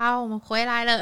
[0.00, 0.98] 好，我们回来了，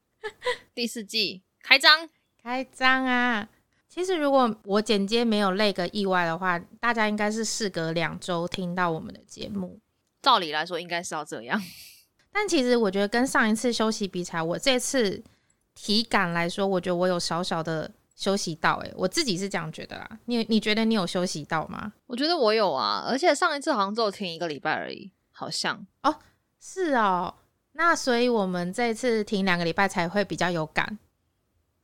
[0.74, 2.08] 第四季开张，
[2.42, 3.46] 开张啊！
[3.86, 9.78] 其实如果我剪接没有那个意外的话，大家应该是事隔两周听到我们的节目。
[10.22, 11.62] 照理来说应该是要这样，
[12.32, 15.22] 但其实我觉得跟上一次休息比起来，我这次
[15.74, 18.76] 体感来说，我觉得我有小小的休息到。
[18.76, 20.08] 诶，我自己是这样觉得啦。
[20.24, 21.92] 你你觉得你有休息到吗？
[22.06, 26.20] 我觉得我有啊，而且上一次好像只有停一个礼拜而已，好像哦，
[26.58, 27.34] 是哦。
[27.76, 30.98] 那所以我们这次停两个礼拜才会比较有感，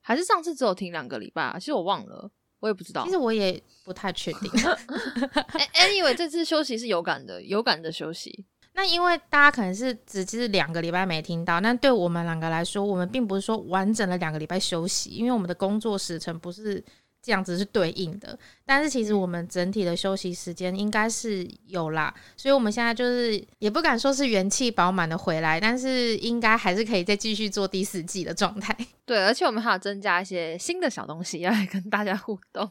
[0.01, 1.57] 还是上次只有停两个礼拜？
[1.59, 2.31] 其实我忘了，
[2.61, 3.05] 我也不知道。
[3.05, 4.51] 其实我也不太确定。
[5.75, 8.45] Anyway，这次休息是有感的，有感的休息。
[8.73, 16.83] 那因为大家可能是只是两个礼拜没听到，那对我们两个来说，我们并不是说完整的两个礼拜休息，因为我们的工作时程不是。
[17.23, 28.77] 这样子是对应的，但是其实我们整体的休息时间应该是有啦，所以我们现在就是也不敢说是元气饱满的回来，但是应该还是可以再继续做第四季的状态。
[29.05, 32.71] 对，而且我们还要增加一些新的小东西要来跟大家互动。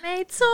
[0.00, 0.46] 没错，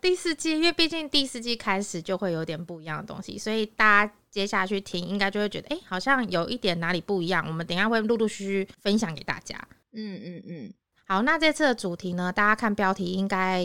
[0.00, 7.44] 第四季，因为毕竟第四季开始就会有点不一样的东西，所以大家接下去听应该就会觉得，哎，好像有一点哪里不一样。
[7.46, 9.56] 我们等下会陆陆续续分享给大家。
[9.92, 10.74] 嗯嗯嗯。
[11.14, 12.32] 好，那这次的主题呢？
[12.32, 13.64] 大家看标题应该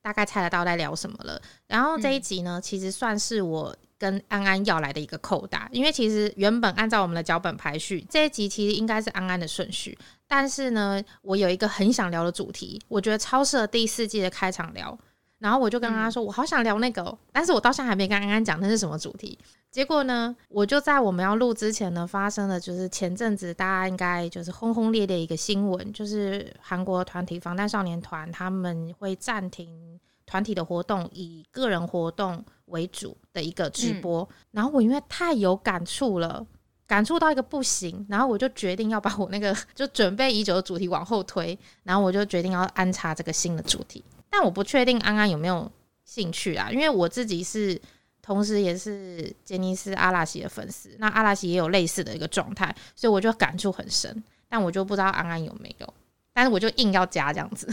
[0.00, 1.42] 大概猜得到在聊什么了。
[1.66, 9.98] 然后这一集呢，其实算是我跟安安要来的一个扣打，因为其实原本按照我们的脚本排序，这一集其实应该是安安的顺序。
[10.28, 14.96] 但是呢，我有一个很想聊的主题，我觉得超适合第四季的开场聊。
[15.38, 19.38] 然后我就跟他说，我好想聊那个，但是我到现在还没跟安安讲那是什么主题。
[19.70, 34.26] 结果呢，我就在我们要录之前呢，发生了就是前阵子大家应该就是轰轰烈烈一个新闻，就是韩国团体防弹少年团他们会暂停团体的活动，以个人活动为主的一个直播。
[34.52, 36.46] 然后我因为太有感触了，
[36.86, 44.04] 感触到一个不行，然后我就决定要把我那个 就准备已久的主题往后推，然后我就决定要安插这个新的主题。
[44.36, 45.70] 但我不确定安安有没有
[46.04, 47.80] 兴趣啊，因为我自己是。
[48.26, 50.96] 同时，也是杰尼斯阿拉西的粉丝。
[50.98, 54.24] 那阿拉西也有类似的一个状态，所以我就感触很深。
[54.48, 55.94] 但我就不知道安安有没有，
[56.32, 57.68] 但是我就硬要加这样子，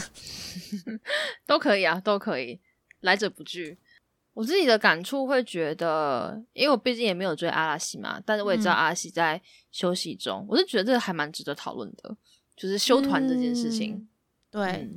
[1.48, 2.60] 都可以啊，都可以，
[3.00, 3.78] 来者不拒。
[4.34, 12.14] 我自己的感触会觉得，因为我毕竟也没有追阿拉西嘛，但是我也知道阿拉西在休息中，我是觉得这个还蛮值得讨论的，
[12.58, 14.06] 就是休团这件事情。
[14.50, 14.90] 对。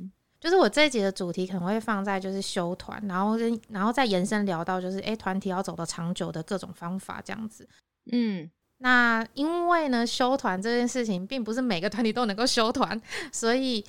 [0.45, 7.67] 就是我这一集的主题可能会放在就是修团，然后跟然后再延伸聊到就是哎团体要走的长久的各种方法这样子。
[8.11, 8.47] 嗯，
[8.77, 13.01] 那因为呢修团这件事情并不是每个团体都能够修团，
[13.31, 13.83] 所以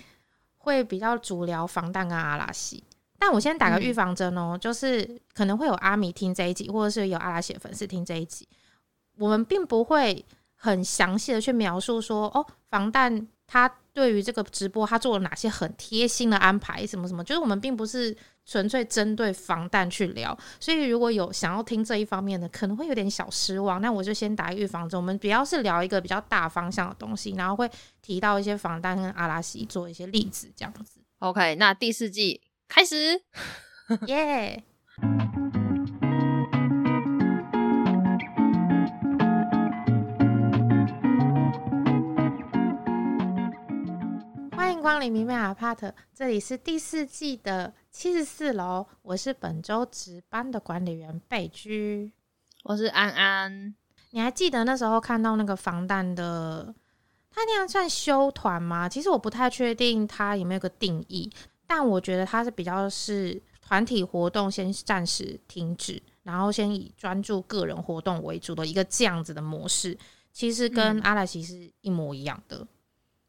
[0.56, 2.83] 会比较主聊防弹跟阿拉西。
[3.19, 8.49] 但我先打个预防针哦，就是可能会有阿米听这一集，或者是有阿拉西的粉丝听这一集，
[9.19, 10.25] 我们并不会
[10.55, 13.28] 很详细的去描述说哦防弹。
[13.47, 16.87] 他对于这个直播，他做了哪些很贴心的安排？
[16.87, 17.23] 什么什么？
[17.25, 18.15] 就是我们并不是
[18.45, 23.81] 纯粹针对防弹去聊，所以如果有想要听这一方面的，可能会有点小失望。
[23.81, 27.71] 那我就先打预防针，我们主要是聊一个比较大方向的东西，然后会
[28.03, 31.01] 提到一些防弹跟阿拉西做一些例子，这样子。
[31.21, 33.23] OK，那第四季开始，
[34.07, 34.63] 耶！
[44.86, 52.12] 光临明媚阿帕特，这里是第四季的七十四楼，我是本周值班的管理员贝居，
[52.62, 53.74] 我是安安。
[54.10, 56.72] 你还记得那时候看到那个防弹的，
[57.28, 58.88] 他那样算修团吗？
[58.88, 61.28] 其实我不太确定他有没有个定义，
[61.66, 69.98] 但我觉得他是比较是团体活动先暂时停止，然后先以专注个人活动为主的一个这样子的模式，
[70.32, 72.64] 其实跟阿莱奇是一模一样的。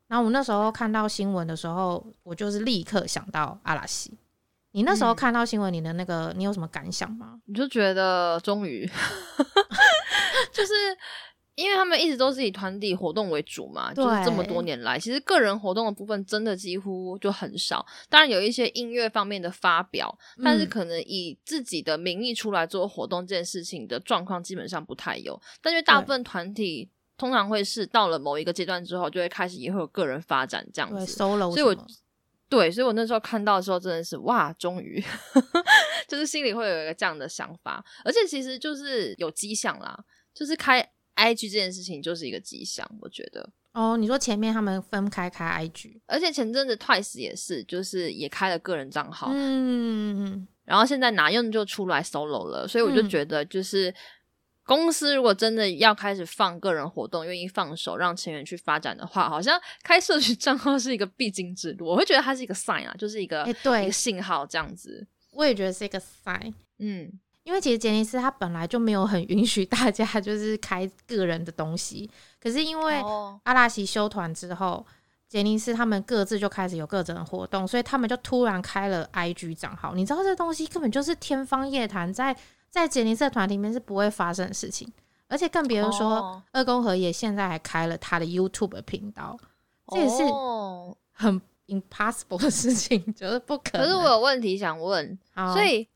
[0.07, 4.17] 然后我那时候看到新闻的时候，我就是立刻想到阿拉西。
[4.71, 7.39] 你那时候看到新闻，你的那个你有什么感想吗？
[7.45, 8.87] 你就觉得终于，
[10.53, 10.73] 就是
[11.55, 17.83] 因为他们一直都是以团体活动为主嘛，就是这么多年来，其实个人活动的部分真的几乎就很少。
[18.07, 25.41] 当然有一些音乐方面的发表，但是可能以自己的名义出来做活动这件事情的状况基本上不太有。
[25.61, 26.91] 但因为大部分团体。
[27.17, 31.05] 通常会是到了某一个阶段之后，就会开始也会有个人发展这样子。
[31.05, 31.75] 所以，我
[32.47, 35.03] 对，所以我那时候看到的时候，真的是哇，终于，
[36.07, 37.83] 就是心里会有一个这样的想法。
[38.05, 39.99] 而且，其实就是有迹象啦，
[40.33, 40.81] 就是开
[41.15, 43.49] IG 这件事情就是一个迹象，我觉得。
[43.73, 53.93] 哦，你说前面他们分开开 IG，而且前阵子 Twice 也是，就是也开了个人账号，嗯，然后现在拿用就出来 Solo 了，所以我就觉得就是。
[54.67, 61.87] 公司如果真的要开始放个人活动，愿意放手让成员去发展的话，好像开社群账号是一个必经之路。
[61.87, 65.07] 我会觉得它是一个 sign 啊，就是一个哎对一个信号这样子。
[65.31, 66.53] 我也觉得是一个 sign。
[66.79, 67.09] 嗯，
[67.43, 72.11] 因为其实杰尼斯他本来就没有很允许大家 就是开个人的东西，
[72.41, 74.85] 可是因为哦阿拉西休团之后，
[75.29, 79.95] 杰尼斯他们各自就开始有各自的活动，所以他们就突然开了 IG 账号。
[79.95, 82.35] 你知道这东西根本就是天方夜谭，在
[82.69, 84.91] 在杰尼斯的团里面是不会发生的事情，
[85.27, 89.37] 而且更别说哦二宫和也现在还开了他的 YouTube 频道，
[89.89, 93.81] 这也是哦很 impossible 的事情， 就是不可能。
[93.81, 95.17] 可是我有问题想问，
[95.53, 95.87] 所以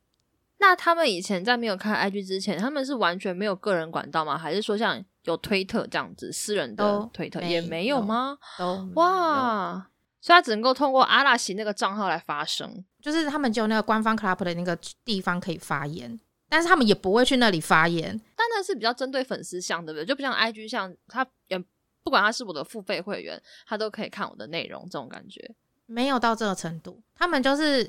[0.57, 4.38] 那他们以前在没有开 IG 之前，他们是完全没有个人管道吗？
[4.38, 8.38] 还是说像有推特这样子私人的推特没也没有有吗？
[8.57, 9.88] 都哇！
[10.19, 12.83] 所以他只能够通过阿拉西那个账号来发声。
[13.01, 16.19] 就是他们就有那个官方 club 的那个地方可以发言，
[16.51, 18.12] 但是他们也不会去那里发言。
[18.36, 20.06] 但那是比较针对粉丝向，对不对？
[20.06, 21.57] 就不像 IG 像他也
[22.03, 25.56] 不管他是我的付费会员，他都可以看我的内容，这种感觉。
[25.86, 27.86] 没有到这个程度，他们就是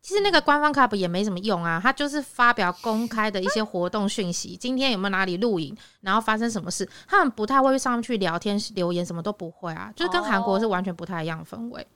[0.00, 11.86] 其实那个官方 club 也没什么用啊，他就是发表公开的一些活动讯息，今天有没有哪里露营，然后发生什么事，他们不太会上去聊天留言，什么都不会啊，就是跟韩国是完全不太一样的氛围。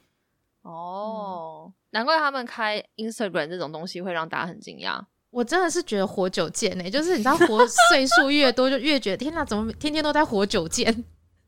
[0.62, 5.02] 哦，难怪他们开 Instagram 这种东西会让大家很惊讶。
[5.32, 11.04] 我真的是觉得活久见呢、就是你知道活 岁数越多，就越觉得天哪，怎么天天都在活久见？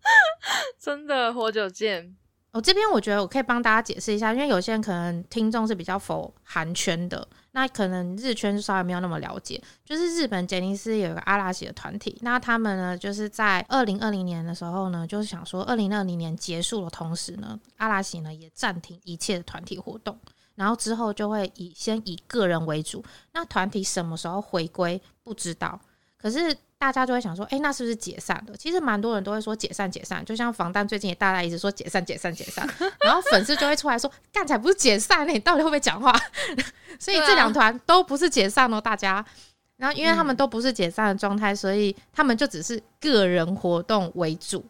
[0.81, 2.17] 真的，活久见。
[2.53, 9.61] 我、这边我觉得我可以帮大家解释一下，因为有些人可能听众是比较否韩圈的，那可能日圈稍微没有那么了解。
[9.85, 20.17] 就是日本杰尼斯有一个阿拉西的团体，那他们呢就是在二零二零年的时候呢，就是想说二零二零年结束的同时呢，阿拉西呢也暂停一切的团体活动，
[20.55, 23.05] 然后之后就会以先以个人为主。
[23.33, 25.79] 那团体什么时候回归不知道，
[26.17, 28.57] 可是大家就会想说，哎、那是不是解散了？
[28.57, 32.69] 其实蛮多人都会说解散解散，就像防弹最近也大家一直说解散解散解散，
[33.01, 36.13] 然后粉丝就会出来说，干才不是解散呢、你到底会不会讲话？
[37.01, 39.25] 所以这两团都不是解散哦，大家。
[39.77, 44.65] 然后因为他们嗯都不是解散的状态，所以他们就只是个人活动为主，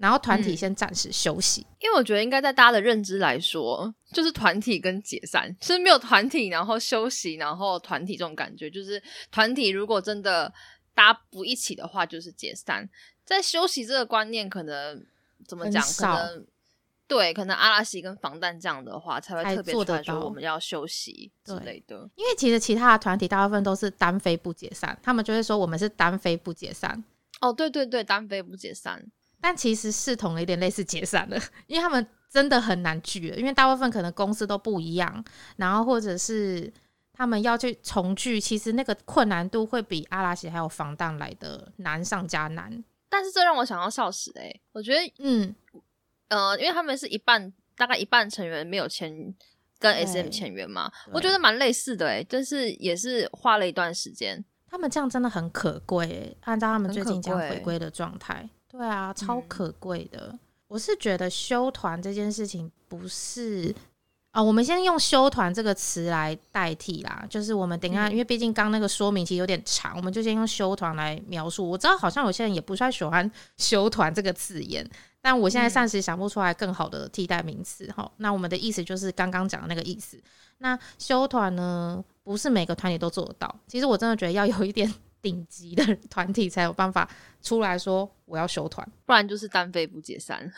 [0.00, 1.64] 然后团体嗯先暂时休息。
[1.78, 9.00] 因为我觉得应该在大家的认知来说，就是团体跟解散，就是没有团体，然后休息，然后团体这种感觉，就是
[9.30, 10.52] 团体如果真的
[10.94, 12.88] 大家不一起的话，就是解散。
[13.24, 15.06] 在休息这个观念，可能
[15.46, 15.82] 怎么讲？
[15.82, 16.46] 可能
[17.06, 22.08] 对，可能阿拉西跟防弹这样的话，才会特别得到我们要休息之对类的。
[22.14, 27.02] 因为其实其他的团体大部分都是单飞不解散，他们就会说我们是单飞不解散。
[27.40, 29.04] 哦，对对对，单飞不解散。
[29.40, 35.24] 但其实视同有点类似解散了，因为他们真的很难聚了，因为大部分可能公司都不一样，
[35.56, 36.72] 然后或者是
[37.12, 42.84] 他们要去重聚，其实那个困难度会比阿拉西还有防弹来的难上加难。
[43.08, 45.54] 但是这让我想到笑死哎、我觉得嗯，
[46.28, 49.34] 呃，因为他们是一半，大概一半成员没有签
[49.80, 54.44] 跟 SM 签约嘛，我觉得蛮类似的哎、但是也是花了一段时间。
[54.68, 58.48] 他们这样真的很可贵欸，按照他们最近这样很可贵回归的状态，
[58.80, 60.34] 对啊，超嗯可贵的。
[60.66, 63.74] 我是觉得修团这件事情不是
[64.30, 67.26] 啊、我们先用“修团”这个词来代替啦。
[67.28, 71.68] 就是我们等一下，嗯因为毕竟刚那个说明其实有点长，我们就先用“修团”来描述。
[71.68, 74.88] 我知道好像有些人也不太喜欢“修团”这个字眼，
[75.20, 78.10] 但我现在嗯暂时想不出来更好的替代名词哈。
[78.16, 80.16] 那我们的意思就是刚刚讲的那个意思。
[80.58, 83.52] 那修团呢，不是每个团体都做得到。
[83.66, 84.90] 其实我真的觉得要有一点
[85.22, 87.08] 顶级的团体才有办法
[87.42, 88.86] 出来说我要休团。
[89.06, 90.52] 不然就是单飞不解散。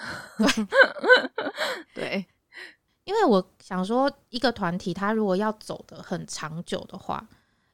[1.94, 2.26] 对，
[3.04, 7.26] 因为我想说，一个团体它如果要走得很长久的话，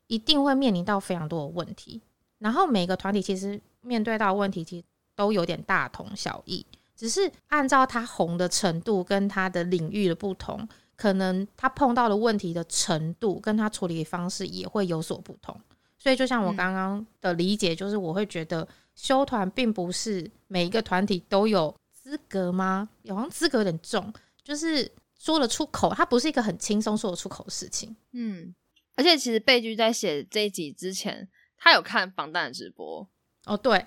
[0.07, 2.01] 一定会面临到非常多的问题。
[2.39, 6.65] 然后每个团体其实面对到问题，其实都有点大同小异，
[6.95, 15.61] 只是按照它红的程度跟它的领域的不同，可能他碰到的问题的程度跟他处理方式也会有所不同。
[15.99, 22.89] 所以，就像我嗯刚刚的理解，就是我会觉得修团并不是每一个团体都有资格吗？
[23.09, 24.13] 好像资格有点重，
[24.43, 27.95] 就是说得出口，它不是一个很轻松说得出口的事情。
[28.13, 28.55] 嗯，
[28.95, 33.07] 而且其实贝居在写这一集之前，他有看防弹的直播，
[33.47, 33.85] 哦，对，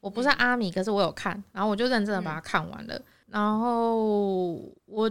[0.00, 3.00] 我不是嗯阿米，可是我有看，然后我就认真的把它看完了。
[3.28, 5.10] 然后我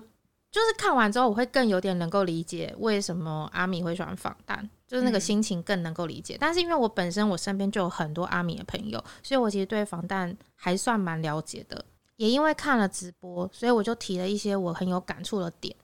[0.55, 6.38] 就是看完之后，我会更有点能够理解为什么阿米会喜欢防弹，就是那个嗯心情更能够理解。
[6.39, 11.83] 但是因为我本身我身边就有很多阿米的朋友，所以我其实对防弹还算蛮了解的。
[12.15, 15.75] 也因为看了直播，所以我就提了一些我很有感触的点，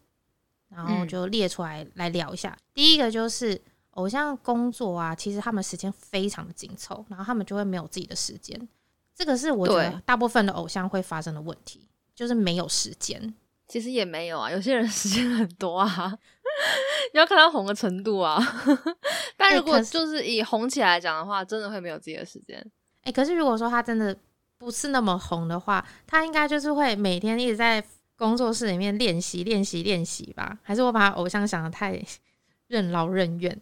[0.69, 2.57] 然后嗯就列出来来聊一下。
[2.73, 3.59] 第一个就是
[3.95, 8.69] 偶像工作啊，其实他们时间非常的紧凑，然后他们就会没有自己的时间。
[9.13, 11.85] 这个是我觉得大部分的偶像会发生的问题，
[12.15, 13.33] 就是没有时间。
[13.71, 16.13] 其实也没有啊，有些人 时间很多啊，
[17.13, 18.37] 你要看他红的程度啊。
[19.37, 22.61] 但如果就是以红起来讲的话，真的会没有自己的时间。
[23.03, 24.13] 哎，可是如果说他真的
[24.57, 27.81] 不是那么红的话，他应该就是会每天一直在
[28.17, 30.59] 工作室里面练习、练习、练习吧？
[30.61, 31.97] 还是我把偶像想的太
[32.67, 33.61] 任劳任怨？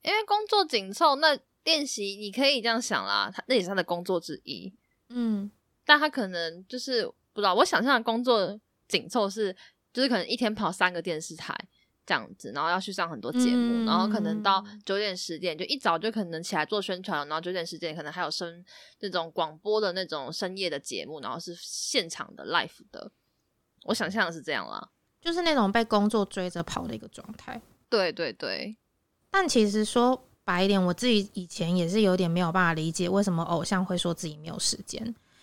[0.00, 4.72] 因为工作紧凑，那练习你可以这样想啦，他那也是他的工作之一。
[5.10, 5.50] 嗯，
[5.84, 8.58] 但他可能就是不知道，我想象的工作
[8.90, 9.56] 紧凑是，
[9.92, 11.56] 就是可能一天跑三个电视台
[12.04, 18.64] 这样子，然后要去上很多节目，然后可能到九点十点就一早就可能起来做宣传，然后九点十点可能还有深
[18.98, 23.10] 那种广播的那种深夜的节目，然后是现场的 live 的。
[23.84, 27.60] 我想象的是这样啦，就是那种被工作追着跑的一个状态。
[27.88, 28.76] 对对对。
[29.30, 35.02] 但其实说白一点，我自己以前也是有点没有办法理解为什么偶像会说自己没有时间，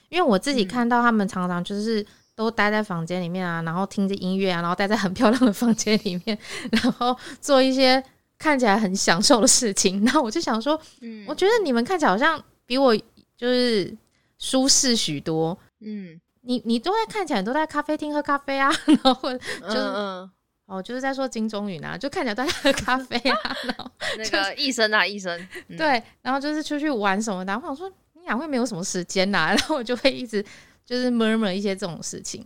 [0.09, 2.05] 因为我自己看到他们常常就是
[2.37, 6.37] 都待在房间里面啊，然后听着音乐啊，然后待在很漂亮的房间里面，
[6.71, 8.01] 然后做一些
[8.37, 10.01] 看起来很享受的事情。
[10.05, 12.95] 然后我就想说，嗯，我觉得你们看起来好像比我
[13.35, 13.91] 就是
[14.37, 15.57] 舒适许多。
[15.79, 18.71] 嗯，你你都在看起来都在咖啡厅喝咖啡啊，
[19.03, 20.29] 然后就是。
[20.67, 23.89] 哦，就是在说金钟允啊，就看起来都在喝咖啡啊，然后
[24.19, 27.55] 那个医生啊，医生对，然后就是出去玩什么的。
[27.55, 30.45] 我想说你俩会没有什么时间呐，然后我就会一直
[30.87, 32.43] 就是 murmur 一些这种事情。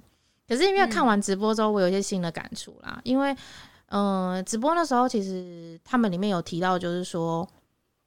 [0.49, 2.99] 可是因为看完直播之后，我有一些新的感触啦。
[3.05, 3.33] 因为
[3.85, 7.47] 嗯，直播那时候其实他们里面有提到，就是说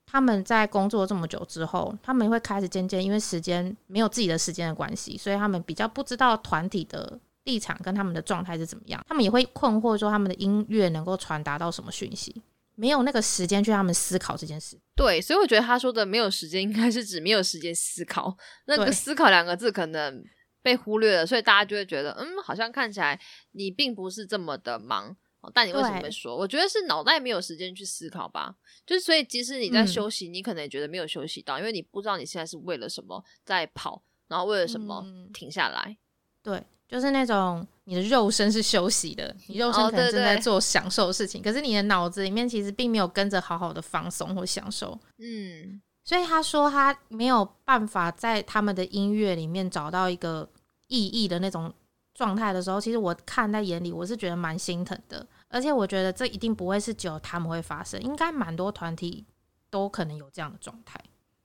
[0.04, 7.18] 他们在工作这么久之后，他们会开始渐渐因为时间没有自己的时间的关系，所以他们比较不知道团体的。
[7.44, 9.04] 立场跟他们的状态是怎么样？
[9.06, 12.34] 他们也会困惑，说他们的音乐能够传达到什么讯息？
[12.74, 14.80] 没有那个时间去他们思考这件事。
[14.96, 18.36] 对，所以我觉得他说的没有时间，应该是指没有时间思考。
[18.66, 20.24] 那个“思考”两个字可能
[20.62, 23.20] 被忽略了，所以大家就会觉得，嗯，好像看起来
[23.52, 25.16] 你并不是这么的忙。
[25.52, 26.34] 但你为什么会说？
[26.34, 28.56] 我觉得是脑袋没有时间去思考吧。
[28.86, 35.04] 就是所以，即使你在休息，你可能也觉得没有休息到，因为你不知道你现在是为了什么在跑，然后为了什么
[35.34, 35.98] 停下来。
[36.42, 36.62] 对。
[36.94, 44.96] 就是那种你的肉身是休息的，你肉身可能正在做享受的事情，可是你的脑子里面其实并没有跟着好好的放松或享受。
[45.18, 50.48] 嗯，所以他说他没有办法在他们的音乐里面找到一个
[50.86, 51.74] 意义的那种
[52.14, 55.26] 状态的时候，其实我看在眼里，我是觉得蛮心疼的。
[55.48, 59.26] 而且我觉得这一定不会是只有他们会发生，应该蛮多团体
[59.68, 60.96] 都可能有这样的状态。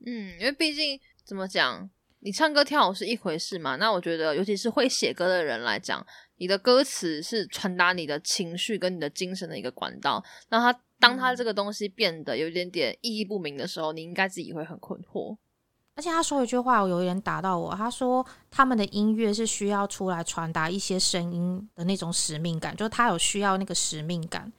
[0.05, 1.89] 嗯，因为毕竟怎么讲？
[2.21, 3.77] 你唱歌跳舞是一回事嘛？
[3.77, 6.05] 那我觉得，尤其是会写歌的人来讲，
[6.37, 10.23] 你的歌词是传达你的情绪跟你的精神的一个管道。
[10.49, 15.37] 那他当他这个东西变得有一点点意义不明的时候，你应该自己会很困惑。
[15.95, 17.75] 而且他说一句话，我有点打到我。
[17.75, 24.51] 他说他们的音乐是需要出来传达一些声音的那种使命感，就是他有需要那个使命感。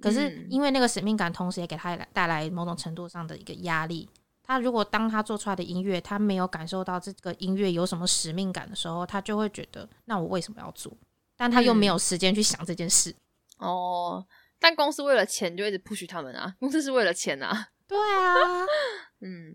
[0.00, 4.08] 可是因为那个使命感，同时也给他带来某种程度上的一个压力。
[4.44, 10.92] 他如果当他做出来的音乐，他没有感受到这个音乐有什么使命感的时候，他就会觉得，那我为什么要做？
[11.36, 13.14] 但他又没有时间去想这件事。
[13.58, 14.26] 哦，
[14.58, 17.68] 但公司为了钱就一直 push 他们啊，公司是为了钱啊。
[17.88, 18.64] 对啊，
[19.20, 19.54] 嗯，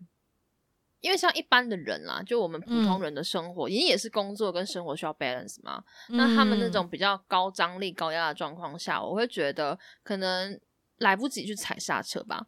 [1.02, 5.84] 因为像一般的人啦，就我们普通人的生活，也也是工作跟生活需要 balance 嘛。
[6.10, 10.60] 那他们那种比较高张力、高压的状况下，我会觉得可能
[10.98, 12.46] 来不及去踩刹车吧。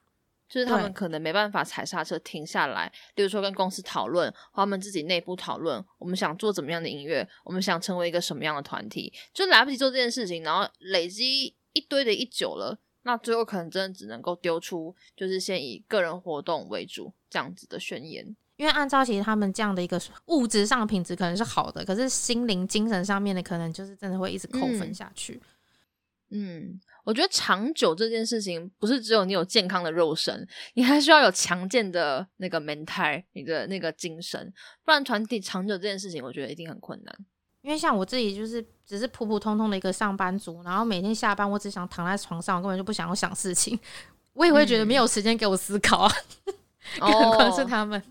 [0.49, 18.35] 就是他们可能没办法踩刹车停下来，比如说跟公司讨论，或他们自己内部讨论，我们想做怎么样的音乐，我们想成为一个什么样的团体，就来不及做这件事情，然后累积一堆的一久了，那最后可能真的只能够丢出，就是先以个人活动为主这样子的宣言。
[18.55, 25.39] 因为按照其实他们这样的一个物质上的品质可能是好的，可是心灵、精神上面的可能就是真的会一直扣分下去。
[26.31, 26.81] 嗯。
[27.09, 34.53] 我觉得长久这件事情不是只有你有健康的肉身，你还需要有强健的那个 mental，你的那个精神，
[34.85, 37.15] 不然团体长久这件事情，我觉得一定很困难。
[37.61, 43.79] 因为像我自己就是只是普普通通的一个上班族，然后每天下班我只想躺在床上，我根本就不想要想事情，
[44.33, 46.11] 我也会觉得没有时间给我思考啊。
[47.01, 48.03] 何况是他们。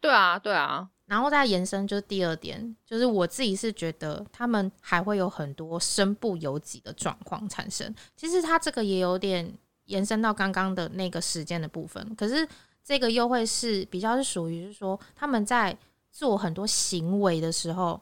[0.00, 0.88] 对啊，对啊。
[1.12, 7.94] 然后再延伸，就是第二点，就是我自己是觉得他们还会有很多身不由己的状况产生。
[8.16, 9.52] 其实他这个也有点
[9.84, 12.48] 延伸到刚刚的那个时间的部分，可是
[12.82, 15.76] 这个又会是比较是属于是说他们在
[16.10, 18.00] 做很多行为的时候，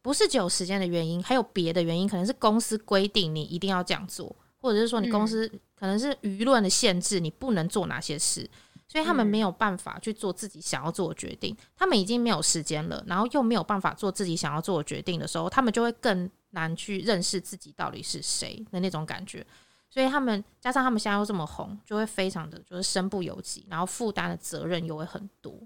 [0.00, 4.34] 不是只有时间的原因，还有别的原因，可能是公司规定你一定要这样做。
[4.58, 5.46] 或者是说你公司
[5.78, 8.48] 可能是舆论的限制，你不能做哪些事，
[8.88, 11.56] 所以他们没有办法去做自己想要做的决定。
[11.76, 19.46] 他们已经没有时间了，然后又没有办法做自己想要做的决定的时候，他们就会更难去认识自己到底是谁的那种感觉。
[19.88, 25.58] 所以他们加上他们现在又这么红，就会非常的就是身不由己，然后负担的责任又会很多。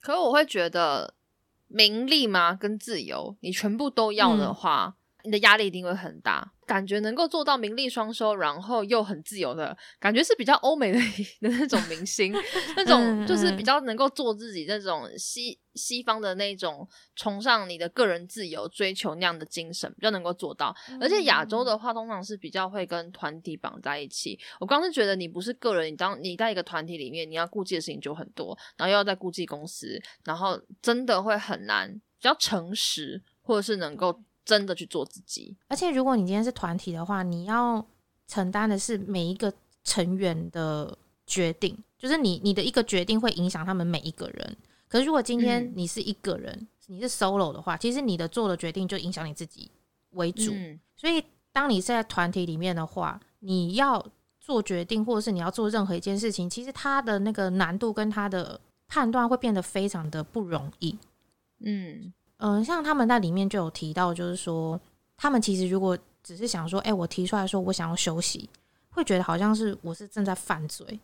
[0.00, 1.14] 可我会觉得
[1.68, 4.96] 名利嘛，跟自由，你全部都要的话。
[5.24, 10.98] 你的压力一定会很大，感觉能够做到名利双收，然后又很自由的感觉是比较欧美的
[11.40, 12.34] 的那种明星，
[12.76, 20.74] 那种就是比较能够做自己，那种西西方的那种崇尚你的个人自由、追求那样的精神，比较能够做到。
[21.00, 24.38] 而且亚洲的话，通常是比较会跟团体绑在一起。
[24.58, 34.22] 我刚是觉得你不是个人，你当你在一个团体里面，你要顾忌的事情就很多，然后又要在顾忌公司，然后真的会很难，比较诚实，或者是能够。
[34.44, 37.84] 真的去做自己，而且如果你今天是团体的话，你要
[38.26, 39.52] 承担的是每一个
[39.84, 40.96] 成员的
[41.26, 44.56] 决定，就是你你的一个决定会影响他们每一个人。
[44.88, 49.70] 可是如果今天你是一个人，你是 solo 的话，其实你的做的决定就影响你自己
[50.10, 50.52] 为主。
[50.96, 54.04] 所以当你在团体里面的话，你要
[54.40, 60.98] 做决定，或者是你要做任何一件事情，其实它的那个难度跟它的判断会变得非常的不容易。
[61.60, 62.12] 嗯。
[62.44, 64.78] 嗯，像他们在里面就有提到，就是说，
[65.16, 68.50] 他们其实如果只是想说，哎，我提出来说我想要休息，
[68.90, 70.98] 会觉得好像是我是正在犯罪，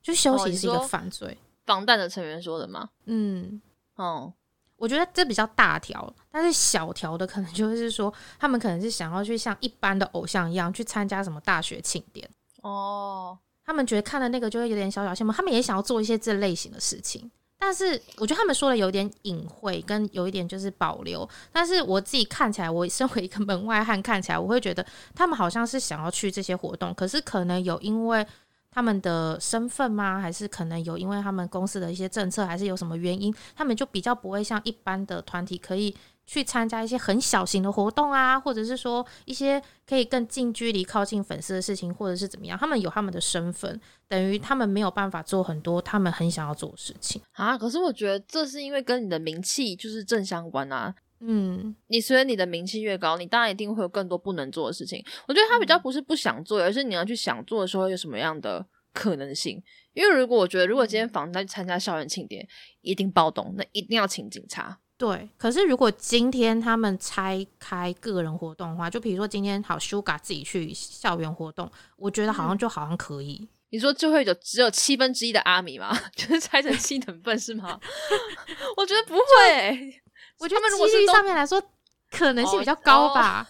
[0.00, 1.36] 就休息是一个犯罪。
[1.66, 2.88] 防弹的成员说的吗？
[3.06, 3.60] 嗯，
[3.96, 4.32] 哦，
[4.76, 12.30] 我觉得这比较大条，但是小条的可能就是说，他们可能是想要去像一般的偶像一样去参加什么大学庆典
[12.62, 17.28] 哦，他们觉得看了那个就会有点小小羡慕，他们也想要做一些这类型的事情。
[17.58, 21.28] 但是我觉得他们说的有点隐晦，跟有一点就是保留。
[21.52, 24.84] 但是我自己看起来，我身为一个门外汉看起来，我会觉得
[25.14, 28.24] 他们好像是想要去这些活动，可是可能有因为
[28.70, 30.20] 他们的身份吗？
[30.20, 35.94] 还是可能有因为他们公司的一些政策，还是有什么原因，他们就比较不会像一般的团体可以。
[36.28, 42.58] 去参加一些很小型的活动啊，或者是说一些可以更近距离靠近粉丝的事情，或者是怎么样？
[42.58, 47.56] 他们有他们的身份，等于他们没有办法做很多他们很想要做的事情啊。
[47.56, 50.94] 可是我觉得这是因为跟你的名气就是正相关啊。
[51.20, 55.02] 嗯，你随着你的名气越高，你当然一定会有更多不能做的事情。
[55.26, 59.62] 我觉得他比较不是不想做，而是你要去想做的时候有什么样的可能性。
[59.94, 62.46] 因为如果我觉得，如果今天房子去参加校园庆典，
[62.82, 64.78] 一定暴动，那一定要请警察。
[64.98, 73.48] 对，可是如果今天他们拆开个人活动的话，就比如说今天好 Sugar 自己去校园活动，我觉得好像就好像可以。
[73.70, 75.96] 你说就会有只有七分之一的阿米吗？
[76.16, 77.78] 就是拆成七等份是吗？
[78.76, 80.02] 我觉得不会，
[80.38, 81.62] 我觉得几率上面来说
[82.10, 83.46] 可能性比较高吧。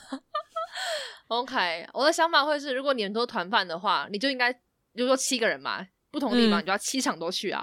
[1.28, 4.60] OK，我的想法会是，如果你们都团饭的话，你就应该，比
[5.00, 7.62] 如说七个人嘛，不同地方你就要七场都去啊。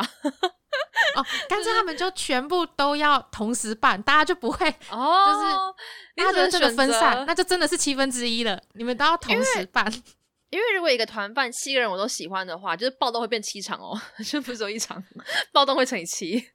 [1.16, 5.74] 哦，干脆他们就全部都要同时办，大家就不会 哦，
[6.16, 8.62] 就是大家这个分散，那就真的是七分之一了。
[8.74, 9.86] 你们都要同时办，
[10.52, 15.04] 因为如果一个团办七个人我都喜欢的话，就是暴动会变七场哦， 就不是说一场
[15.52, 16.50] 暴动会乘以七。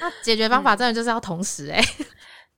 [0.00, 1.82] 那解决方法真的就是要同时哎。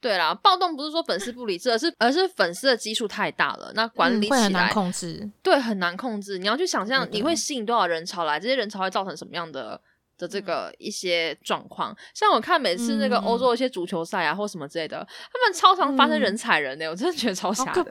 [0.01, 5.31] 对啦，暴动不是说粉丝不理智，而是而是粉丝的基数太大了，那管理起来很难控制。
[5.43, 6.39] 对，很难控制。
[6.39, 9.79] 你要去想象，你会吸引多少人潮来，这些人潮会造成什么样的？
[10.21, 17.83] 的这个一些状况，像我看每次那个欧洲一些足球赛啊，或什么之类的，他们超常发生人踩人的，我真的觉得超吓的。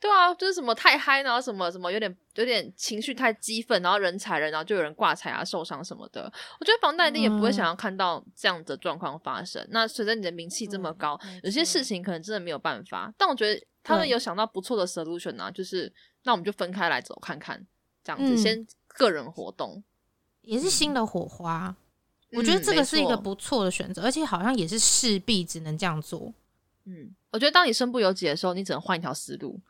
[0.00, 6.24] 对啊，就是什么太嗨，然后什么什么有点有点情绪太激愤，然后人踩人，然后就有人挂彩啊、受伤什么的。
[6.58, 9.64] 我觉得房贷一定也不会想要看到这样的状况发生。
[9.70, 13.12] 那随着你的名气这么高，有些事情可能真的没有办法。
[13.16, 15.92] 但我觉得他们有想到不错的 solution 啊，就是
[16.24, 17.64] 那我们就分开来走看看，
[18.02, 19.84] 这样子先个人活动。
[20.50, 21.72] 也是新的火花，
[22.32, 26.34] 我觉得这个是一个不错的选择，而且好像也是势必只能这样做。
[26.86, 29.60] 嗯，我觉得当你身不由己的时候，你只能换一条思路。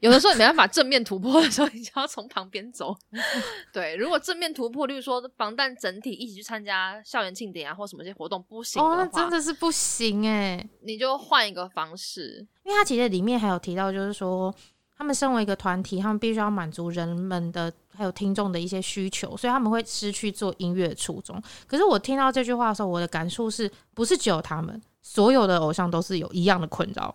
[0.00, 2.96] 有的时候你没办法正面突破的时候，你就要从旁边走。
[3.74, 12.46] 对，如果正面突破，例如说防弹整体一起去参加校园庆典啊，或什么些活动不行哦，那真的是不行哎，你就换一个方式。
[12.64, 14.54] 因为他其实里面还有提到，就是说。
[14.94, 21.40] 他们身为一个团体，他们必须要满足人们的还有听众的一些需求，所以他们会失去做音乐的初衷。
[21.66, 24.80] 可是我听到这句话的时候，我的感触是不是只有他们？
[25.02, 27.14] 所有的偶像都是有一样的困扰，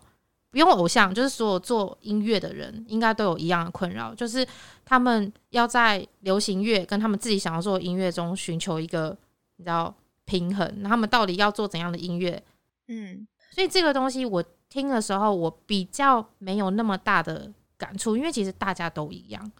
[0.50, 4.46] 不用偶像，就是所有做音乐的人应该都有一样的困扰，就是
[4.84, 9.16] 他们要在流行乐跟他们自己想要做的音乐中寻求一个
[9.56, 10.82] 你知道平衡。
[10.82, 12.42] 他们到底要做怎样的音乐？
[12.88, 17.52] 嗯，所以这个东西我听的时候，我比较没有那么大的。
[17.78, 19.52] 感触，因为其实大家都一样，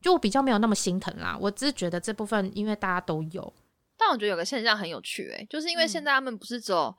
[0.00, 1.36] 就我比较没有那么心疼啦。
[1.40, 3.54] 我只是觉得这部分，因为大家都有，
[3.96, 6.94] 但我觉得有个现象很有趣，诶，就是因为现在他们不是只有。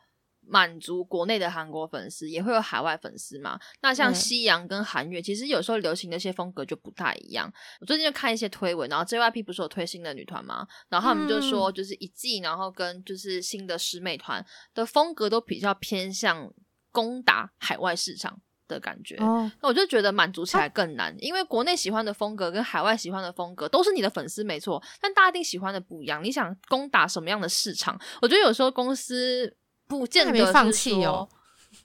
[0.50, 3.60] 满足国内的韩国粉丝，也会有海外粉丝嘛？
[3.82, 7.52] 那像西洋跟韩乐，其实有时候流行的一些风格就不太一样。
[7.82, 10.66] 我最近就看一些推文，然后 JYP 不是有推新的女团吗？
[10.88, 16.50] 然后他们就说，就是一季，然后跟就是新的师妹团的风格都比较偏向
[16.94, 19.16] 攻打海外市场的感觉。
[19.18, 26.24] 那我就觉得满足起来更难，因为国内喜欢的风格跟海外喜欢的风格都是你的粉丝没错，但大家一定喜欢的不一样。
[26.24, 28.00] 你想攻打什么样的市场？
[28.22, 29.56] 我觉得有时候公司。
[29.90, 31.26] 不见得放弃哦。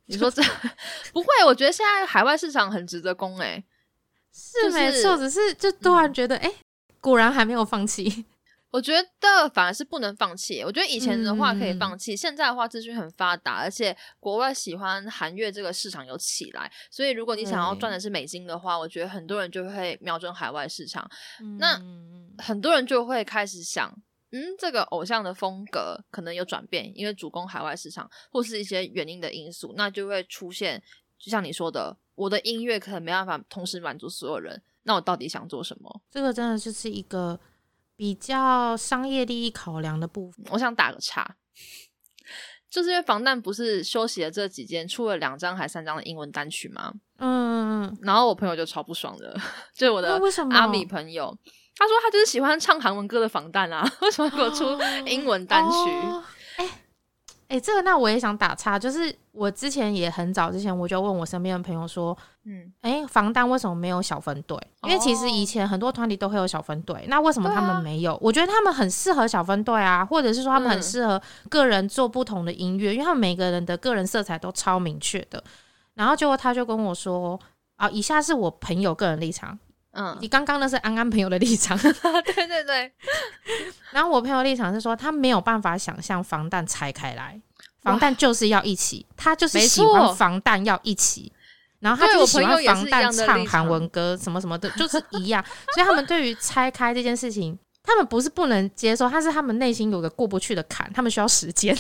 [0.06, 0.42] 你说这
[1.14, 1.28] 不会？
[1.46, 3.62] 我觉得现在海外市场很值得攻哎，
[4.34, 6.52] 是没错，只是就突然觉得哎，
[7.00, 8.24] 果然还没有放弃。
[8.72, 10.62] 我觉得反而是不能放弃。
[10.62, 21.08] 我觉得以前的话可以放弃，现在的话资讯很发达，而且国外喜欢韩乐这个市场有起来，所以如果你想要赚的是美金的话，我觉得很多人就会瞄准海外市场。
[21.58, 21.80] 那
[22.38, 23.94] 很多人就会开始想。
[24.34, 30.82] 嗯，这个偶像的风格可能有转变，因为主攻海外市场或是一些原因的因素，那就会出现，
[31.18, 36.02] 就像你说的，我的音乐可能没办法同时满足所有人，那我到底想做什么？
[36.10, 37.38] 这个真的就是一个
[37.96, 40.44] 比较商业利益考量的部分。
[40.50, 41.36] 我想打个岔，
[42.70, 46.92] 就是因为防弹不是休息了这几天，出了两张还三张的英文单曲吗？
[47.18, 49.34] 嗯嗯，然后我朋友就超不爽的，
[49.74, 51.36] 就是我的阿米朋友。
[51.74, 55.90] 他说他就是喜欢唱韩文歌的防弹啊， 为什么给我出英文单曲？
[57.52, 64.58] 哎哎，这个那我也想打岔，就是我之前也很早之前我就问我身边的朋友说，嗯，哎，防弹为什么没有小分队？
[64.84, 68.18] 因为其实以前很多团体都会有小分队，那为什么他们没有？
[68.22, 75.44] 我觉得他们很适合小分队啊，或者是说他们很适合个人做不同的音乐，因为他们每个人的个人色彩都超明确的。
[75.92, 77.38] 然后结果他就跟我说，
[77.76, 79.58] 啊，以下是我朋友个人立场。
[79.94, 81.92] 嗯，你刚刚那是安安朋友的立场，对
[82.48, 82.92] 对对。
[83.92, 87.38] 然后我朋友立场是说，他没有办法想象防弹拆开来，
[87.82, 91.30] 防弹就是要一起，他就是喜欢防弹要一起，
[91.80, 95.44] 然后他就喜欢防弹唱韩文歌什么什么的，就是一样。
[95.74, 101.76] 所以他们对于拆开这件事情，他们不是不能接受，他是他们内心有个过不去的坎，他们需要时间。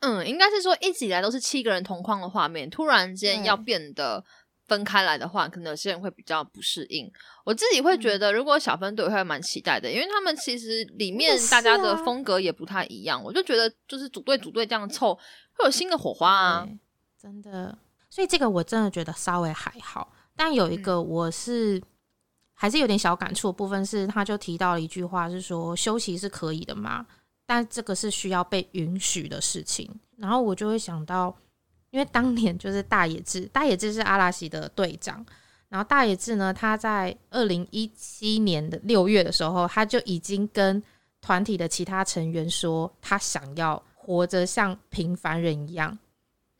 [0.00, 4.22] 嗯，应该是说一直以来都是七个人同框的画面，突然间要变得。
[4.68, 7.10] 分开来的话，可能有些人会比较不适应。
[7.44, 13.22] 我自己会觉得，如果小分队会蛮期待的，因为他们其实里面大家的风格也不太一样。
[13.22, 15.14] 我就觉得，就是组队组队这样凑，
[15.54, 16.68] 会有新的火花啊！
[17.20, 17.78] 真的，
[18.10, 20.12] 所以这个我真的觉得稍微还好。
[20.34, 21.80] 但有一个我是
[22.54, 27.06] 还是有点小感触的部分是，他就提到了一句话，是说休息是可以的嘛，
[27.46, 29.88] 但这个是需要被允许的事情。
[30.16, 31.36] 然后我就会想到。
[31.96, 35.24] 因为当年就是大野智，大野智是阿拉西的队长。
[35.70, 40.82] 然后大野智呢，他在二零一七年的六月的时候，他就已经跟
[41.22, 45.98] 团体的其他成员说，他想要活着像平凡人一样。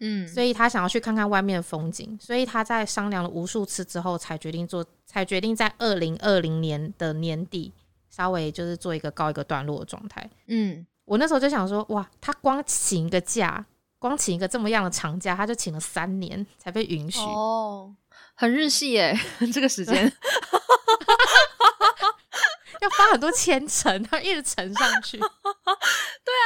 [0.01, 2.17] 嗯，所以他想要去看看外面的风景。
[2.19, 7.71] 所以他在商量了无数次之后，才决定做，才决定在二零二零年的年底，
[8.09, 10.31] 稍微就是做一个告一个段落的状态。
[10.47, 13.67] 嗯，我那时候就想说，哇，他光请一个假。
[13.99, 17.95] 光请一个这么样的长假，他就请了三年才被允许哦，
[18.35, 19.19] 很日系耶，
[19.53, 19.95] 这个时间
[22.81, 25.17] 要花很多千层，他一直乘上去。
[25.19, 26.45] 对啊，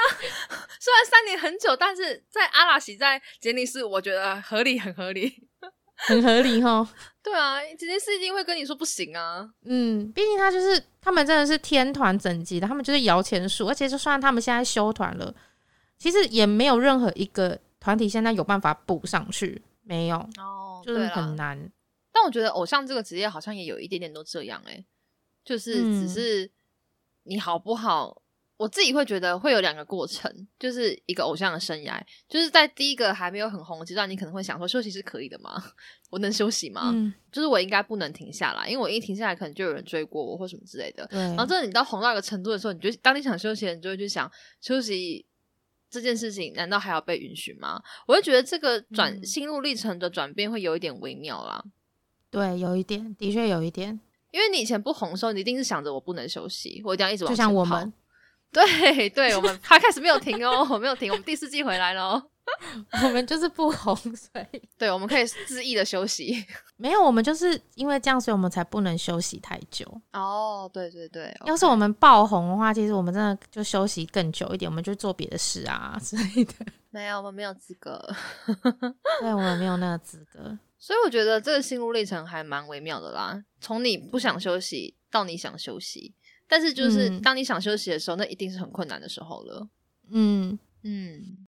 [0.78, 5.48] 虽然三年很久，但是在阿拉西在杰尼斯，我觉得合理，很合理，
[5.96, 6.88] 很合理哈。
[7.22, 9.50] 对啊，杰尼斯一定会跟你说不行啊。
[9.64, 15.34] 嗯，毕竟他就是他们真的是天团整级的，他们就是摇钱树，而且就算他们现在休团了。
[16.00, 21.70] 其实也没有任何一个团体现在有办法补上去，没有哦，就是很难。
[22.10, 24.82] 但我觉得偶像这个职业好像也有一点点都这样哎，
[25.44, 26.50] 就是只是
[27.24, 28.22] 你好不好，
[28.56, 35.62] 我自己会觉得会有两个过程，就是一个偶像的生涯，就是在第一个还没有很红的阶段，你可能会想说休息是可以的吗？
[36.10, 36.92] 我能休息吗？
[37.30, 41.06] 就是我应该不能停下来，因为我一停下来可能就有人追过我或什么之类的。
[41.12, 44.30] 然后，真的你到红到一个程度的时候，你就当你想休息，你就会去想
[44.62, 45.26] 休息。
[45.90, 47.82] 这件事情难道还要被允许吗？
[48.06, 51.62] 我就觉得这个转心路历程的转变会有一点微妙啦。
[52.30, 54.00] 对，有一点，的确有一点。
[54.30, 57.92] 因为你以前不红的时候，你一定是想着我不能休息，我一定要一直往就像我们，
[58.52, 62.22] 对，对，我们他开始没有停哦，我没有停，我们第四季回来了。
[63.04, 66.44] 我们就是不红，所以 对，我们可以恣意的休息。
[66.76, 69.86] 没有，我们就是因为这样，所以我们才不能休息太久。
[70.12, 76.54] 哦，对对对，要是我们爆红的话，其实我们真的就休息更久一点，我们就做别的事啊之类的。
[76.90, 78.00] 没有，我们没有资格。
[79.20, 80.58] 对，我们没有那个资格。
[80.78, 83.44] 所以我觉得这个心路历程还蛮微妙的啦。
[83.60, 86.14] 从你不想休息到你想休息，
[86.48, 89.68] 但是就是当你想休息的时候，那一定是很困难的时候了。
[90.10, 91.46] 嗯嗯。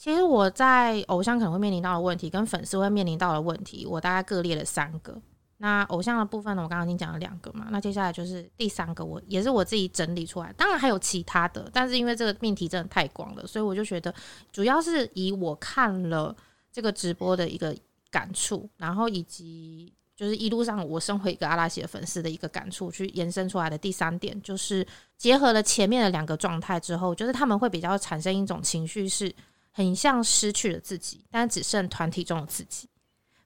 [0.00, 5.20] 其实我在偶像可能会面临到的问题，跟粉丝会面临到的问题，我大概各列了三个。
[5.58, 7.66] 那偶像的部分呢，我刚刚已经讲了两个嘛。
[7.70, 10.50] 那接下来就是第三个，我也是我自己整理出来。
[10.54, 14.14] 当然还有其他的，但是因为这个命题真的太广了，所以我就觉得
[14.50, 16.34] 主要是以我看了
[16.72, 17.76] 这个直播的一个
[18.10, 24.86] 感触，然后以及就是一路上我身为一个阿拉西的粉丝的一个感触，去延伸出来的第三点，就是
[25.18, 29.30] 结合了前面的两个状态之后，就是他们会比较产生一种情绪是。
[29.72, 32.88] 很像失去了自己，但只剩团体中的自己。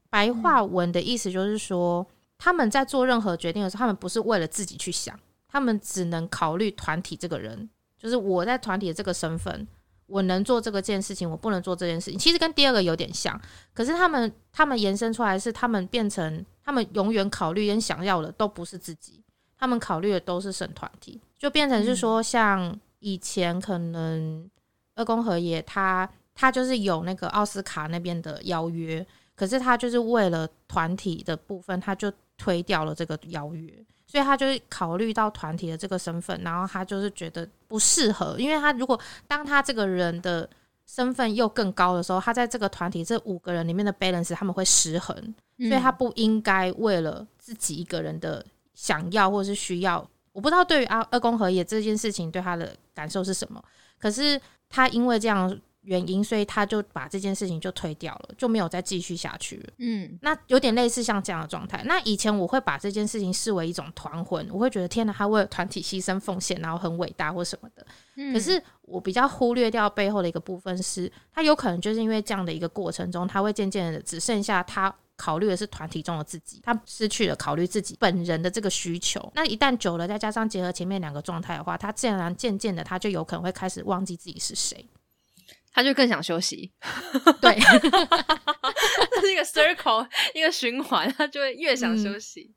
[0.08, 2.06] 白话文的意思就是说，
[2.38, 9.66] 他们在做任何决定的时候，他们不是为了自己去想，他们只能考虑团体这个人，就是我在团体的这个身份，
[10.06, 12.18] 我能做这个件事情，我不能做这件事情。
[12.18, 13.38] 其实跟第二个有点像，
[13.72, 19.20] 可是他们他们延伸出来是，他们变成他们永远考虑跟想要的都不是自己，
[19.58, 24.48] 他们考虑的都是省团体，就变成是说，像以前可能。
[24.94, 29.04] 二宫和也，他他就是有那个奥斯卡那边的邀约，
[29.34, 33.72] 可是他就是为了团体的部分，他就推掉了这个邀约，
[34.06, 40.48] 所以他就是考虑到团体的这个身份，然后他就是觉得不适合，因为他如果当他这个人的
[40.86, 45.16] 身份又更高的时候，他在这个团体这五个人里面的 balance 他们会失衡，
[45.58, 53.62] 所以他不应该为了自己一个人的想要或者是需要，我不知道对于阿二宫和也这件事情对他的感受是什么，
[53.98, 54.40] 可是。
[54.74, 59.72] 他因为这样原因，所以他就把这件事情就推掉了，就没有再继续下去了。
[59.78, 61.82] 嗯，那有点类似像这样的状态。
[61.84, 67.86] 那以前我会把这件事情视为一种团魂，我会觉得天哪，他为了团体牺牲奉献，然后很伟大或什么的。
[68.32, 79.32] 可是我比较忽略掉背后的一个部分是，他有可能就是因为这样的一个过程中，他会渐渐的只剩下他考虑的是团体中的自己，他失去了考虑自己本人的这个需求。
[79.34, 84.88] 那一旦久了，再加上结合前面两个状态的话，他自然渐渐的他就有可能会开始忘记自己是谁，
[85.74, 86.72] 他就更想休息。
[87.42, 87.54] 对，
[89.10, 92.54] 这是一个 circle，一个循环，他就会越想休息。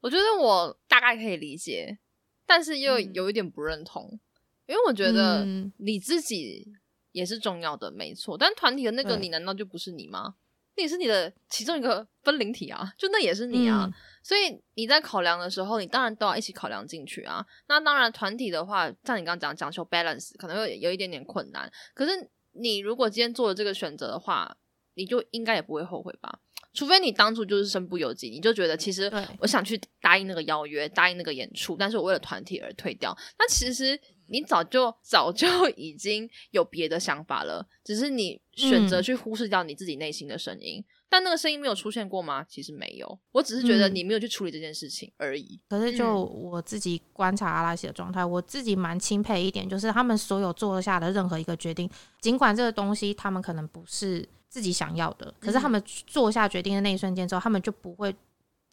[0.00, 1.98] 我觉得我大概可以理解，
[2.46, 4.18] 但是又有一点不认同，
[4.66, 6.72] 因为我觉得你自己
[7.12, 8.38] 也是重要的，没错。
[8.38, 10.34] 但团体的那个你，难道就不是你吗？
[10.76, 13.90] 那也是你的其中一个分灵体啊，就那也是你啊，
[14.22, 17.44] 所以你在考量的时候，你当然都要一起考量进去啊。
[17.66, 21.68] 那当然，团体的话，像你刚刚讲讲求 balance，可能会有一点点困难。
[21.92, 24.56] 可是你如果今天做了这个选择的话，
[24.94, 26.40] 你就应该也不会后悔吧？
[26.74, 33.16] 除非你当初就是身不由己，你就觉得其实我想去答应那个邀约，答应那个演出，但是我为了团体而退掉。
[33.38, 33.98] 那其实。
[34.28, 40.84] 你早就早就 已经有别的想法了，只是你选择去忽视掉你自己内心的声音。
[41.10, 42.44] 但那个声音没有出现过吗？
[42.44, 45.58] 其实没有，我只是觉得你没有去处理这件事情而已。
[45.68, 51.88] 可是就我自己观察阿拉西的状态，我自己蛮钦佩一点，就是他们所有做下的任何一个决定，
[52.20, 58.14] 尽管这个东西他们可能不是自己想要的，可是他们做下决定的那一瞬间之后，他们就不会。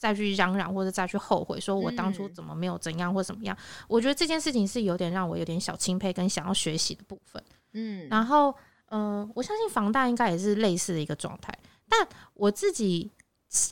[0.05, 3.57] 再去嚷嚷或者再去后悔，说我当初怎么没有怎样或怎么样？
[3.87, 7.43] 我觉得这件事情是有点让我有点小钦佩跟想要学习的部分。
[7.73, 8.53] 嗯，然后
[8.89, 11.51] 呃，我相信房贷应该也是类似的一个状态，
[11.89, 13.09] 但我自己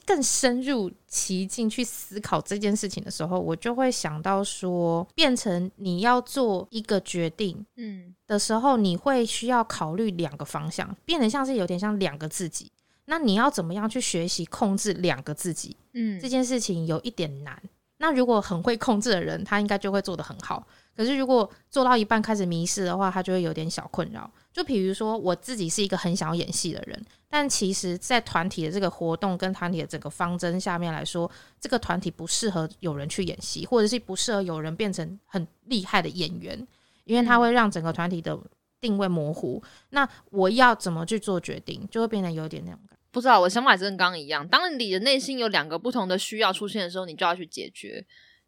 [0.07, 12.71] 更深入其境去思考这件事情的时候，我就会想到说，变成你要做一个决定，嗯的时候，你会需要考虑两个方向，变得像是有点像两个自己。
[13.05, 15.75] 那你要怎么样去学习控制两个自己？
[15.93, 17.61] 嗯，这件事情有一点难。
[17.97, 20.65] 那如果很会控制的人，他应该就会做得很好。
[20.95, 24.29] 可是如果做到一半开始迷失的话，他就会有点小困扰。
[24.51, 36.67] 就比如说，我自己是一个很想要演戏的人，但其实，在团体的这个活动跟团体的整个方针下面来说，这个团体不适合有人去演戏，或者是不适合有人变成很厉害的演员，
[37.05, 38.37] 因为他会让整个团体的
[38.79, 39.63] 定位模糊。
[39.91, 42.79] 那我要怎么去做决定，就会变得有点那种。
[43.13, 44.45] 不知道，我想法跟刚刚一样。
[44.47, 48.03] 当你的内心有两个不同的需要出现的时候，你就要去解决。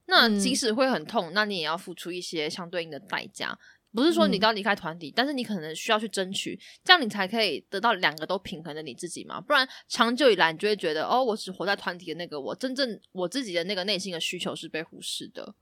[0.08, 3.58] 那即使会很痛，那你也要付出一些相对应的代价。
[3.94, 9.40] 不是说你都要离开团体，但是你可能需要去争取，这样你才可以得到两个都平衡的你自己嘛。
[9.40, 15.54] 不然长久以来，你就会觉得哦，我只活在团体的那个我，真正我自己的那个内心的需求是被忽视的。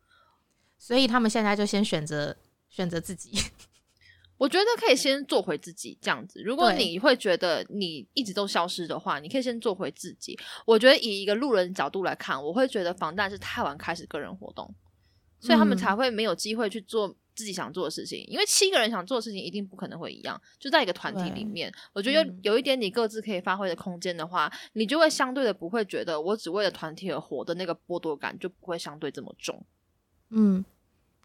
[0.77, 2.35] 所以他们现在就先选择
[2.69, 3.37] 选择自己。
[4.43, 6.41] 我觉得可以先做回自己这样子。
[6.43, 10.37] 如果你会觉得你一直都消失的话，你可以先做回自己。
[10.65, 14.69] 我觉得以一个路人角度来看，我会觉得防弹是太晚开始个人活动，
[15.39, 20.37] 所以他们才会没有机会去做自己想做的事情，因为七个人想做的事情一定不可能会一样。
[20.59, 29.65] 就在一个团体里面，我觉得有一点你各自可以发挥的空间的话，你就会相对的不会觉得我只为了团体而活的那个剥夺感就不会相对这么重。
[30.31, 30.65] 嗯，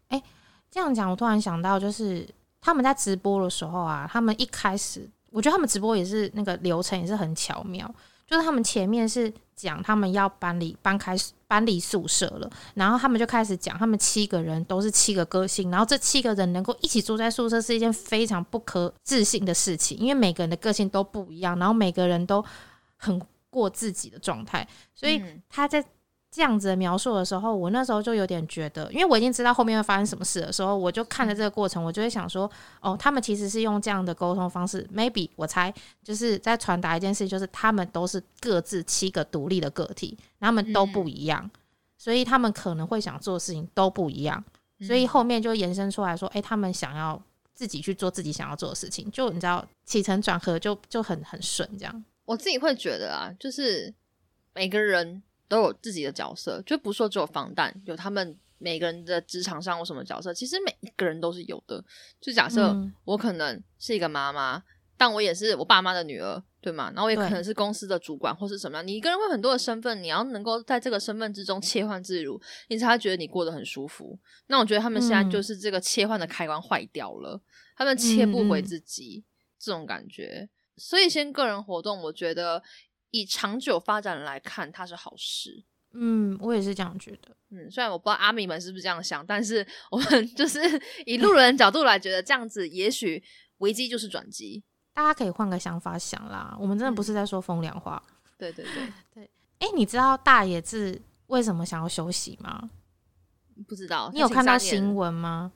[0.07, 0.23] 哎，
[0.71, 2.25] 这样讲，我突然想到，就是
[2.61, 7.89] 他们在直播的时候啊，他们一开始，我觉得他们直播也是那个流程也是很巧妙。
[8.27, 11.17] 就是他们前面是讲他们要搬离搬开
[11.47, 22.45] 搬离宿舍了，然后他们就开始讲他们七个人都是七个个性，然后这七个人能够一起住在宿舍是一件非常不可置信的事情，因为每个人的个性都不一样，然后每个人都
[22.97, 23.19] 很
[23.49, 25.19] 过自己的状态，所以
[25.49, 25.83] 他在。
[26.31, 32.49] 这样子的描述的时候，我那时候就有点觉得，因为我已经知道后面会发生什么事的时候，我就看着这个过程，我就会想说，
[32.81, 41.49] 哦，他们其实是用这样的沟通方式，maybe 我猜就是在传达一件事，就是他们都是各自七个独立的个体，他们都不一样，
[41.97, 44.43] 所以他们可能会想做的事情都不一样，
[44.85, 47.19] 所以后面就延伸出来说，哎，他们想要
[47.55, 52.05] 自己去做自己想要做的事情，就你知道起承转合就就很很顺这样。
[52.25, 53.91] 我自己会觉得啊，就是
[54.53, 55.23] 每个人。
[55.49, 61.83] 都有自己的角色，就不说只有防弹有他们每个人的职场上有什么角色，其实每一个人都是有的。
[62.21, 64.63] 就假设我可能是一个妈妈，
[64.95, 66.91] 但我也是我爸妈的女儿，对吗？
[66.93, 68.85] 然后我也可能是公司的主管或是什么样。
[68.85, 74.19] 你一个人会很多的身份，你要能够在这个身份之中切换自如，你才会觉得你过得很舒服。
[74.47, 77.41] 那我觉得他们现在就是这个切换的开关坏掉了，
[77.75, 79.23] 他们切不回自己
[79.57, 80.47] 这种感觉。
[80.77, 82.61] 所以先个人活动，我觉得。
[83.11, 85.63] 以长久发展来看，它是好事。
[85.93, 87.35] 嗯，我也是这样觉得。
[87.49, 90.59] 嗯，虽然我不知道阿米们是不是这样想，但是我们就是
[91.05, 93.23] 以路人角度来觉得，这样子也许
[93.57, 94.63] 危机就是转机。
[94.93, 98.01] 大家可以换个想法想啦，我们真的不是在说风凉话。
[98.37, 99.31] 对对对对。
[99.59, 102.69] 哎， 你知道大野智为什么想要休息吗？
[103.67, 104.11] 不知道。
[104.13, 105.51] 你有看到新闻吗？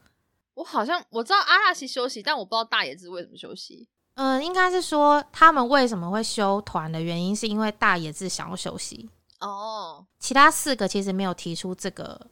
[0.55, 3.87] 我好像我知道阿拉西休息，但我不知道大野智为什么休息。
[4.15, 10.06] 嗯，应该是说他们为什么会休团的原因，是因为大野智想要休息哦。
[10.19, 12.28] 其他四个其实没有提出这个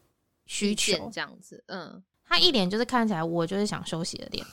[0.46, 1.64] 需求，这样子。
[1.68, 4.46] 嗯，他一脸就是看起来我就是想休息的脸。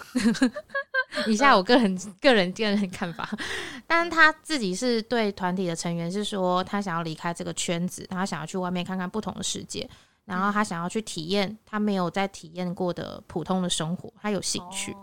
[1.29, 3.29] 以下我个人个人个人看法，
[3.87, 9.87] 但是他自己是对团体的成员是说，他想要离开这个圈子，他想要去外面看看不同的世界，
[10.25, 14.97] 然后他想要去体验他没有在体验过的普通的生活，他有兴趣。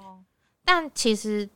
[0.63, 1.47] 但其实。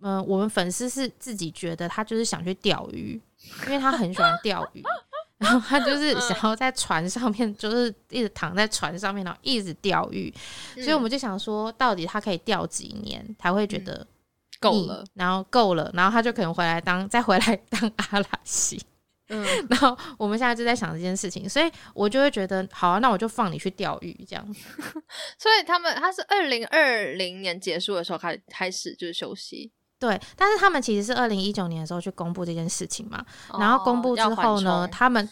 [0.00, 3.20] 嗯，我们粉丝是自己觉得他就是想去钓鱼，
[3.64, 4.82] 因为他很喜欢钓鱼，
[5.38, 10.32] 然后他就是想要在船上面，就是一直躺在船上面，然后一直钓鱼。
[10.74, 14.06] 所以我们就想说，到底他可以钓几年才会觉得
[14.60, 15.04] 够了？
[15.14, 18.80] 然后够了，然后他就可能回来当再回来当阿拉西。
[19.28, 24.54] 嗯，然后我们现在就在想这件事情，所以我就会觉得，好啊，那我就放你去钓鱼这样。
[25.36, 29.72] 所以他们他是二零二零年结束的时候开开始就是休息。
[29.98, 33.24] 对，但是他们其实是二零一九年的时候去公布这件事情嘛，
[33.58, 35.26] 然后公布之后呢，他们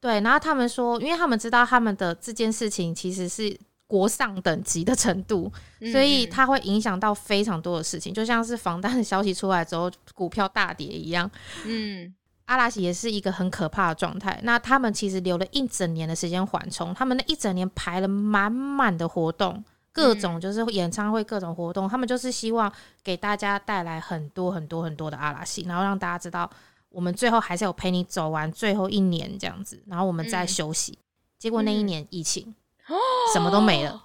[0.00, 5.50] 对，然后他们说，因为他们知道他们的这件事情其实是国上等级的程度，
[5.92, 11.30] 所以它会影响到非常多的事情，就像是防弹的消息出来之后，股票大跌一样。
[11.64, 12.12] 嗯，
[12.46, 14.38] 阿拉西也是一个很可怕的状态。
[14.42, 19.64] 那他们其实留了一整年的时间缓冲，他们那一整年排了满满的活动。
[19.92, 22.72] 各种就是演唱会，各种活动，他们就是希望
[23.02, 26.48] 给大家带来很多很多很多的阿拉西，然后让大家知道
[26.90, 30.98] 我们最后还是有陪你走完最后一年这样子，然后我们再休息。
[31.38, 32.54] 结果那一年疫情，
[33.32, 34.04] 什么都没了，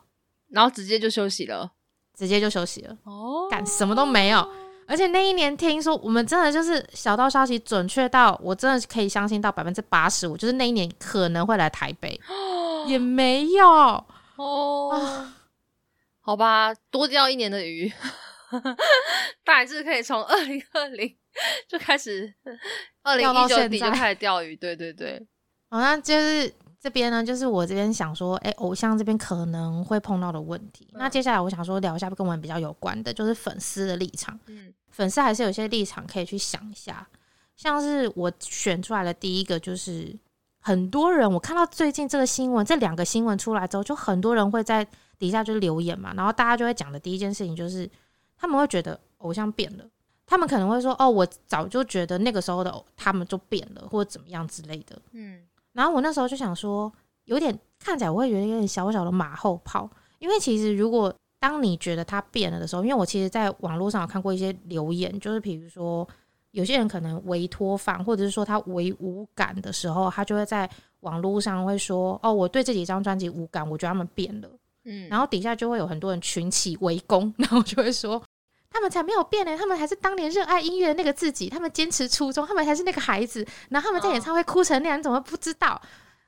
[0.50, 1.72] 然后直接就休息了，
[2.16, 2.98] 直接就休息了。
[3.04, 4.48] 哦，干什么都没有，
[4.88, 12.20] 而且那一年听说我们真的就是小道消息准确到，我真的可以相信到百分之八十五，就是那一年可能会来台北，
[12.88, 14.06] 也没有哦。
[16.26, 17.92] 好吧，多钓一年的鱼，
[19.44, 21.14] 大概是可以从二零二零
[21.68, 22.34] 就开始，
[23.02, 24.56] 二零一九底就开始钓鱼。
[24.56, 25.22] 对对对，
[25.70, 30.88] 好，那就是这边呢，就是我这边想说，哎，偶像这边可能会碰到的问题。
[30.94, 34.40] 那接下来我想说聊一下跟我们比较有关的，就是粉丝的立场。
[34.46, 37.06] 嗯，粉丝还是有些立场可以去想一下，
[37.58, 40.18] 像是我选出来的第一个，就是
[40.62, 44.88] 很多人我看到最近这个新闻，这两个新闻出来之后，就很多人会在。
[45.18, 47.90] 底下就是留言嘛，然后大家就会讲的第一件事情就是，
[48.38, 49.86] 他们会觉得偶像变了，
[50.26, 55.00] 他们可能会说，哦，我早就觉得那个时候的他们就变了，或者怎么样之类的。
[55.12, 55.42] 嗯，
[55.72, 56.92] 然后我那时候就想说，
[57.26, 59.90] 有点看起来我会觉得有点小小的马后炮，
[60.20, 66.08] 因为其实如果当你觉得他变了的时候，因为我其实在网络上有看过一些留言，就是比如说
[66.52, 70.70] 有些人可能为脱饭，或者是说他为无感的时候，他就会在
[71.02, 74.50] 网络上会说，哦，我对这几张专辑无感，我觉得他们变了。
[74.86, 78.22] 嗯，然后底下就会有很多人群起围攻， 然后就会说
[78.70, 83.46] 他们才没有变呢，他们还是当年热爱音乐的那个自己，他们坚持初衷，他们还是那个孩子。
[83.70, 85.80] 然后他们在演唱会哭成那样，你怎么不知道？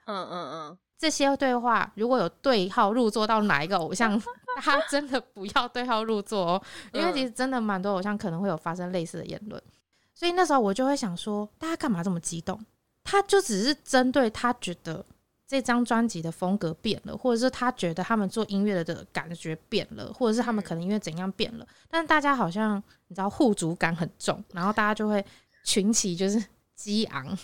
[0.06, 4.22] 嗯嗯嗯，这些对话如果有对号入座到哪一个偶像，
[4.62, 9.62] 他真的不要对号入座哦，因为其实真的蛮多偶像可能会有发生类似的言论。
[10.14, 12.64] 所以那时候我就会想说，大家干嘛这么激动？
[13.04, 15.04] 他就只是针对他觉得
[15.48, 21.68] 这张专辑的风格变了，或者是他觉得他们做音乐的感觉变了，或者是他们可能因为怎样变了。
[21.90, 25.24] 但是大家好像你知道互主感很重，然后大家就会
[25.64, 26.44] 群起就是
[26.74, 27.38] 激昂。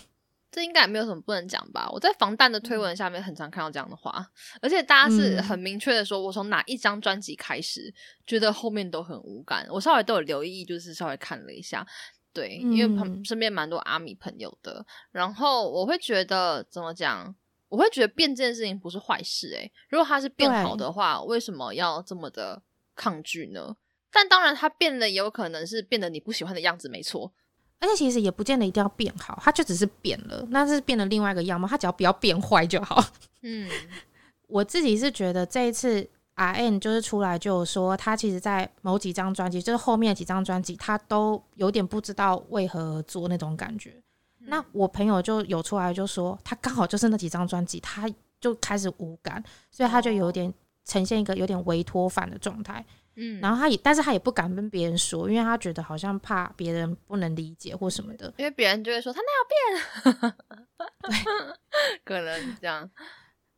[0.50, 1.88] 这应该也没有什么不能讲吧？
[1.90, 4.26] 我在防弹的推文下面很常看到这样的话，
[4.60, 7.94] 而且大家是很明确的说，我从哪一张专辑开始
[8.26, 9.66] 觉得后面都很无感。
[9.70, 11.86] 我稍微都有留意，就是稍微看了一下。
[12.34, 17.34] 对，因为旁身边蛮多阿米朋友的，然后我会觉得怎么讲？
[17.72, 19.72] 我会觉得变这件事情不是坏事诶。
[19.88, 22.60] 如果它是变好的话，为什么要这么的
[22.94, 23.74] 抗拒呢？
[24.10, 27.32] 但当然，它变了也有可能是变得你不喜欢的样子，没错。
[27.80, 33.02] 而且其实也不见得一定要变好，它就只是变了，那是变了另外一个样貌，它只要不要变坏就好。
[33.40, 33.70] 嗯，
[34.48, 36.08] 我自己是觉得这一次。
[36.34, 44.02] R N 就是出来就说，他其实，在某几张专辑，就是后面几张专辑，他都有点不知道为何做那种感觉。
[44.46, 48.08] 那我朋友就有出来就说，他刚好就是那几张专辑，他
[48.40, 50.52] 就开始无感，所以他就有点
[50.84, 52.84] 呈现一个有点微脱反的状态。
[53.14, 60.34] 嗯，然后他也，但是他也不敢跟别人说，因为他觉得好像怕别人不能理解或什么的，因为别人就会说他那要变，
[61.02, 61.16] 对，
[62.04, 62.90] 可能这样。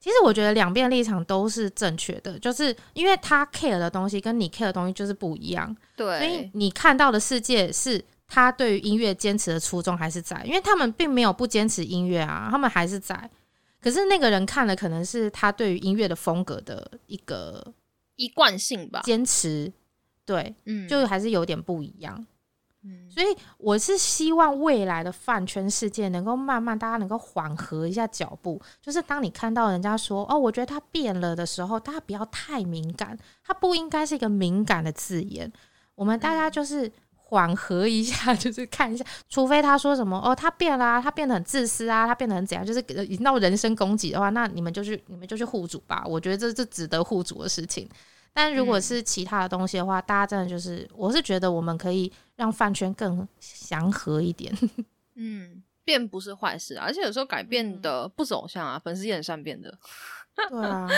[0.01, 8.05] 其实我觉得两边立场都是正确的，就是因为他 care 的东西跟你 care 的东西就是不一样，对，所以你看到的世界是
[8.35, 13.31] 他对于音乐坚持的初衷还是在，因为他们并没有不坚持音乐啊，他们还是在，
[13.81, 17.65] 可是那个人看了可能是他对于音乐的风格的一个
[18.17, 19.73] 一贯性吧，坚持，
[20.27, 22.27] 对，嗯，就还是有点不一样。
[23.09, 23.27] 所以
[23.57, 28.61] 我是希望未来的饭圈世界能够慢慢，大家能够缓和一下脚步。
[28.83, 35.51] 就是当你看到人家说“哦，我觉得他变了”的时候，大家不要太敏感，它不应该是一个敏感的字眼。
[35.95, 36.93] 我们大家就是
[37.27, 46.05] 缓和一下， 就是看一下，除非他说什么“哦，他变了，他变得很自私啊，他变得很怎样”，就是已经到人身攻击的话，那你们就去，你们就去护主吧。
[46.07, 47.89] 我觉得这是值得护主的事情。
[48.33, 54.53] 但如果是其他的东西的话，大家真的就是，我是觉得我们可以让饭圈更祥和一点。
[55.17, 59.73] 嗯，变不是坏事，而且有时候改变的不走向啊，粉丝也很善变的。
[60.51, 60.89] 对啊，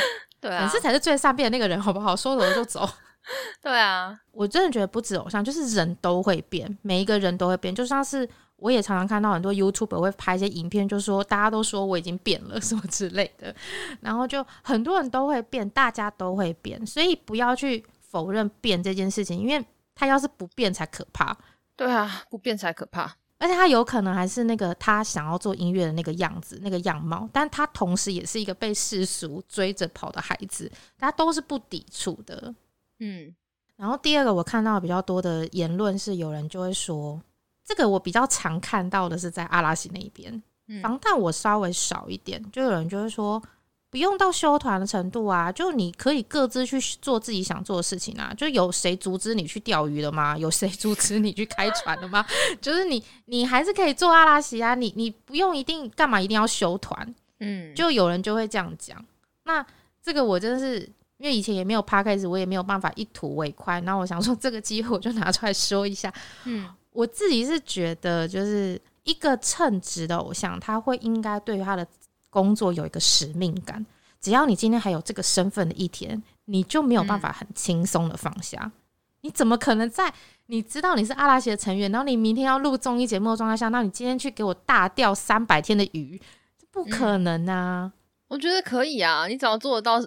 [0.40, 2.16] 对啊，粉丝才是最善变的那个人，好不好？
[2.16, 2.88] 说走就走。
[3.62, 8.28] 对啊，我真的觉得不止偶像，就是人都会变，每一个人都会变，就像是。
[8.58, 13.54] 我也常常看到很多 YouTube 会拍一些影片，就说大家都说我已经变了 什么之类的，
[14.00, 19.62] 然后就很多人都会变，大家都会变，所以不要去否认变这件事情，因为
[19.94, 21.36] 他要是不变才可怕。
[21.76, 23.02] 对啊，不变才可怕，
[23.38, 32.54] 而且他有可能还是那个他想要做音乐的那个样子、那个样貌，但他同时也是一个被世俗追着跑的孩子，大家都是不抵触的。
[33.00, 33.34] 嗯，
[33.76, 37.20] 然后第二个我看到比较多的言论是，有人就会说。
[37.68, 40.40] 这个我比较常看到的是在阿拉西那一边，
[40.80, 42.40] 防弹我稍微少一点。
[42.52, 43.42] 就有人就会说，
[43.90, 48.32] 不用到修团的程度啊，就你可以各自去做自己想做的事情啊。
[48.36, 50.38] 就有谁阻止你去钓鱼了吗？
[50.38, 52.24] 有谁阻止你去开船了吗？
[52.62, 54.76] 就是你，你还是可以做阿拉西啊。
[54.76, 59.04] 你你不用一定干嘛一定要修团，嗯，就有人就会这样讲。
[59.42, 59.66] 那
[60.00, 60.88] 这个我真的是
[61.18, 63.80] 因为以前也没有趴开始，我也没有办法一吐为快。
[63.80, 66.12] 然后我想说，这个机会我就拿出来说一下，
[66.44, 66.68] 嗯。
[66.92, 71.86] 我自己是觉得，就是一个称职的偶像，他会应该对于他的
[72.30, 73.84] 工作有一个使命感。
[74.18, 78.72] 只要你今天还有这个身份的一天，你就没有办法很轻松的放下。
[79.20, 80.10] 你怎么可能在
[80.46, 86.18] 你知道你是阿拉西的成员，然后你明天要录综艺节目的状态下，那你今天去给我大钓三百天的鱼，
[86.58, 87.92] 这不可能啊！
[88.28, 90.00] 我觉得可以啊，你只要做得到。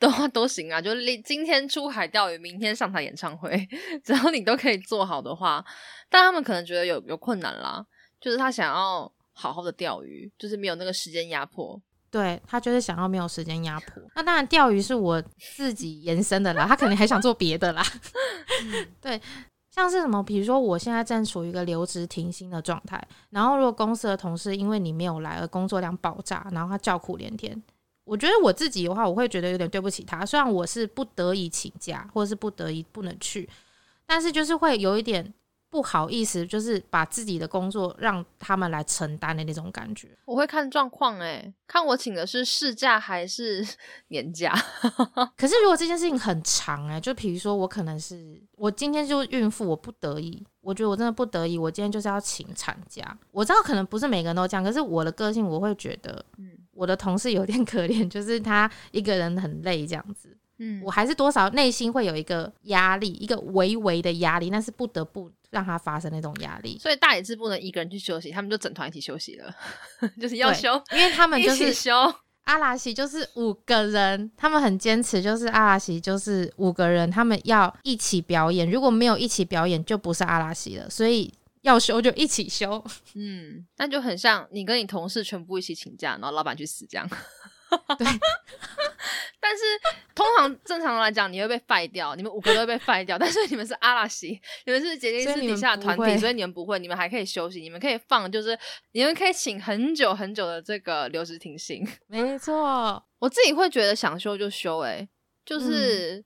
[0.00, 0.90] 的话 都行啊，就
[1.24, 3.68] 今天出海钓鱼，明天上台演唱会，
[4.02, 5.64] 只要你都可以做好的话，
[6.08, 7.84] 但他们可能觉得有有困难啦，
[8.20, 11.80] 就是他想要好好的钓鱼，就是没有那个时间压迫，
[12.10, 14.02] 对他就是想要没有时间压迫。
[14.16, 15.22] 那当然钓鱼是我
[15.56, 17.82] 自己延伸的啦，他肯定还想做别的啦。
[19.00, 19.20] 对，
[19.70, 27.62] 像是什么，比如说我现在正处于一个留职停薪的状态，然后如果公司的同事因为你没有来而工作量爆炸，然后他叫苦连天。
[28.04, 30.24] 我觉得我自己的话，我会觉得有点对不起他。
[30.26, 33.48] 虽然我是不得已请假，或者是不得已不能去，
[34.06, 35.32] 但是就是会有一点
[35.68, 40.08] 不好意思，就是把自己的工作让他们来承担的那种感觉。
[40.24, 43.64] 我会看状况，诶，看我请的是事假还是
[44.08, 44.52] 年假。
[45.38, 53.16] 可是如果这件事情很长，诶，就比如说我可能是我今天就孕妇，我不得已，我觉得我真的不得已，我今天就是要请产假。
[53.30, 60.34] 我知道可能不是每个人都这样，可是我的个性我会觉得，嗯，我的同事有点 可怜，就是他一个人很累这样子。
[60.56, 66.78] 嗯，我还是多少内心会有一个压力，一个微微的压力，但是不得不让他发生那种压力。
[66.78, 69.54] 所以大野智不能一个人去休息，他们就整团一起休息了，
[70.18, 71.92] 就是要休，因为他们就是休。
[72.44, 80.88] 阿拉西就是五个人，他们很坚持，就是阿拉西就是五个人，他们要一起表演，如果没有一起表演，就不是阿拉西了。
[80.88, 81.32] 所以
[81.62, 82.84] 要休就一起休。
[83.14, 87.08] 嗯，那就很像你跟你同事全部一起请假，然后老板去死这样。
[87.96, 88.04] 对，
[89.38, 89.62] 但是
[90.12, 93.16] 通常正常来讲，你会被废掉，你们五个都会被废掉。
[93.16, 98.58] 但是你们是阿拉西，你们是杰尼斯底下的团体，所以你们不会，你们还可以休息，你们可以放，就是
[98.90, 101.86] 你们可以请很久很久的这个留职停薪。
[102.08, 105.08] 没错，我自己会觉得想休就休，哎，
[105.44, 106.24] 就是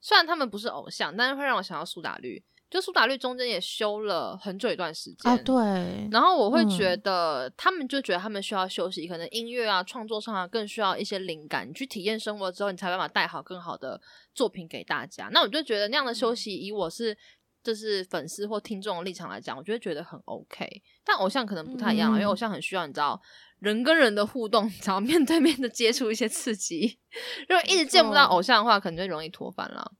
[0.00, 2.42] 虽然他们不是偶像，但是会让我想到苏打绿。
[2.68, 6.08] 就苏打绿中间也休了很久一段时间啊，对。
[6.10, 11.68] 然后我会觉得他们就觉得他们需要休息，可能音乐啊、创作上啊更需要一些灵感。
[11.68, 14.00] 你去体验生活之后，你才办法带好更好的
[14.34, 15.28] 作品给大家。
[15.32, 17.16] 那我就觉得那样的休息，以我是
[17.62, 20.68] 就是粉丝或听众的立场来讲，我就会觉得很 OK。
[21.04, 23.20] 但偶像可能不太一样，因为偶像很需要你知道
[23.60, 26.98] 人跟人的互动， 然后面对面的接触一些刺激。
[27.48, 29.92] 如果一直见不到偶像的话，可能就容易脱饭了。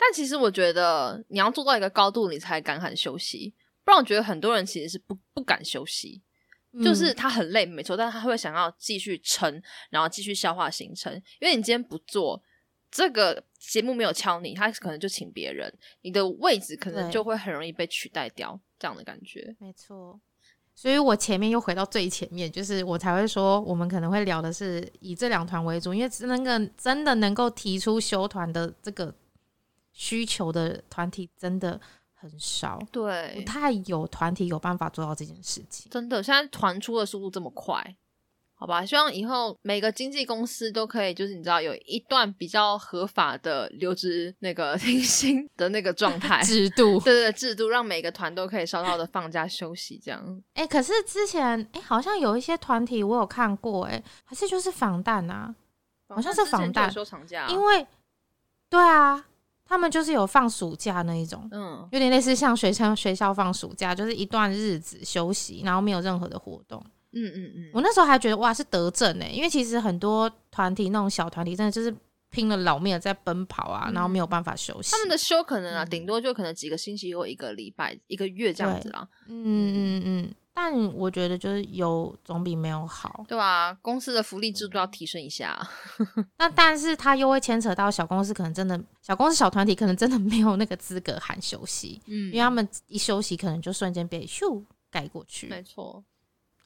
[0.00, 3.54] 但其实我觉得你要做到一个高度，你才敢喊休息。
[3.84, 6.22] 不然我觉得很多人其实是不不敢休息，
[6.82, 11.12] 就是他很累，没错，但是他会想要继续撑，然后继续消化行程。
[11.40, 12.42] 因为你今天不做
[12.90, 19.54] 这个节目，没有敲你，他可能就请别人，你的位置可能就会很容易被取代掉，这样的感觉。
[19.58, 20.18] 没错，
[20.74, 29.14] 所以我前面又回到最前面，就是我才会说，我们可能会聊的是以这两团为主，因为那个真的能够提出休团的这个。
[29.92, 31.80] 需求的团体真的
[32.14, 35.90] 很少，对，不太有团体有办法做到这件事情。
[35.90, 37.96] 真的，现在团出的速度这么快，
[38.54, 38.84] 好吧？
[38.84, 50.42] 希望以后每个经纪公司都可以，就是你知道，有一段比较合法的留职那个 停薪的那个状态 制度，对对对，制度让每个团都可以稍稍的放假休息，这样。
[50.52, 55.54] 哎，可是之前哎，好像有一些团体我有看过，哎，还是就是防弹啊，
[56.08, 57.86] 好像是防弹休长假，因为
[58.68, 59.24] 对啊。
[59.70, 66.84] 他们就是有放暑假那一种，嗯，有点类似像学生学校放暑假，就是一段日子休息，然后没有任何的活动。
[67.12, 67.70] 嗯嗯嗯。
[67.72, 71.94] 我那时候还觉得哇是德政呢，因为其实很多团体那种小团体真的就是
[72.30, 74.90] 拼了老命的在奔跑啊，然后没有办法休息。
[74.90, 79.06] 他们的休可能啊，顶多就可能几个星期或一个礼拜、一个月这样子啦。
[79.28, 80.34] 嗯嗯嗯。
[80.62, 83.72] 但我觉得就是有总比没有好，对吧？
[83.80, 85.58] 公司的福利制度要提升一下。
[86.36, 95.46] 那但是他又会牵扯到小公司，可能真的小公司小团体可能真的没有那个资格喊休息，嗯，因为他们一休息可能就瞬间被咻盖过去。
[95.48, 96.04] 没错。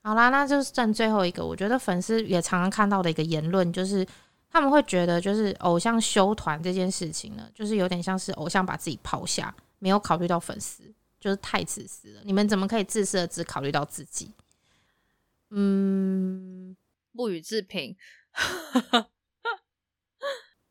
[0.03, 4.05] 好啦，那就是剩最后一个，我觉得粉丝也常常看到的一个言论，就是
[4.51, 10.83] 他们会觉得，就是偶像修团这件事情呢，就是有点像是偶像把自己抛下，没有考虑到粉丝。
[11.25, 14.31] 就是太自私了，你们怎么可以自私的只考虑到自己？
[15.49, 16.77] 嗯，
[17.17, 17.97] 不予置评。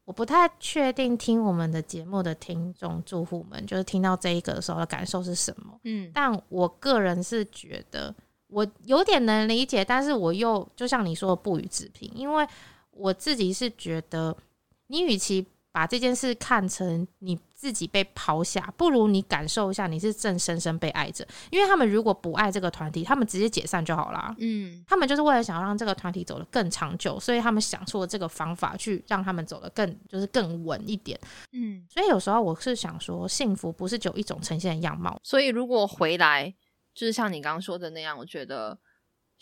[0.05, 5.79] 我不太确定听我们的节目的听众住户们，就是听到这一个的时候的感受是什么？
[5.85, 8.13] 嗯，但我个人是觉得
[8.45, 12.47] 我有点能理解，但是我又就像你说的不予置评，因为
[12.91, 14.37] 我自己是觉得，
[14.85, 17.39] 你与其把这件事看成你。
[17.63, 21.25] 自己被抛下，不如你感受一下，你是正深深被爱着。
[21.49, 24.35] 因为他们如果不爱这个团体，他们直接解散就好啦。
[24.39, 31.17] 嗯，他们就是为了想要让这个团体走得更长久，所以他们想出了这个方法，去让他们走得更就是更稳一点。
[31.53, 35.17] 嗯，所以有时候我是想说，幸福不是只有一种呈现的样貌。
[35.23, 36.53] 所以如果回来，
[36.93, 38.77] 就是像你刚刚说的那样，我觉得。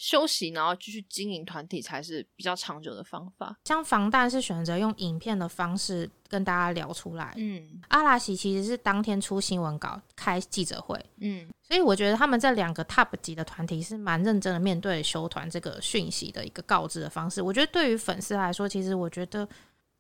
[0.02, 3.56] 休息，然后继续经营团体才是比较长久的方法。
[3.66, 17.40] 像防弹是选择用影片的方式跟大家聊出来，嗯，阿拉西其实是当天出新闻稿、开记者会，嗯，所以我觉得他们这两个 top 级的团体是蛮认真的面对休团这个讯息的一个告知的方式。
[17.40, 19.48] 我觉得对于粉丝来说，其实我觉得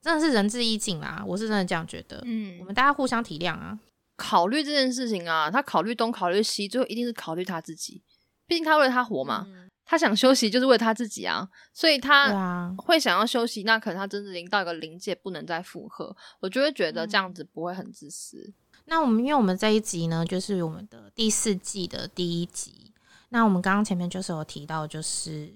[0.01, 2.19] 真的是仁至义尽啦，我是真的这样觉得。
[2.25, 3.77] 嗯，我们大家互相体谅啊，
[4.17, 8.01] 考虑这件事情啊，他考虑东考虑西，最后一定是考虑他自己，
[8.47, 9.45] 毕竟他为了他活嘛。
[9.91, 13.63] 他想休息，就是为他自己啊，所以他会想要休息。
[13.63, 16.15] 那可能他真的已经到一个临界，不能再负荷。
[16.39, 18.53] 我就会觉得这样子不会很自私。
[18.85, 22.93] 那我们因为我们这一集呢，就是我们的第四季的第一集。
[23.27, 25.53] 那我们刚刚前面就是有提到，就是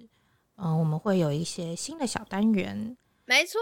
[0.57, 2.97] 嗯，我们会有一些新的小单元。
[3.27, 3.59] 没错，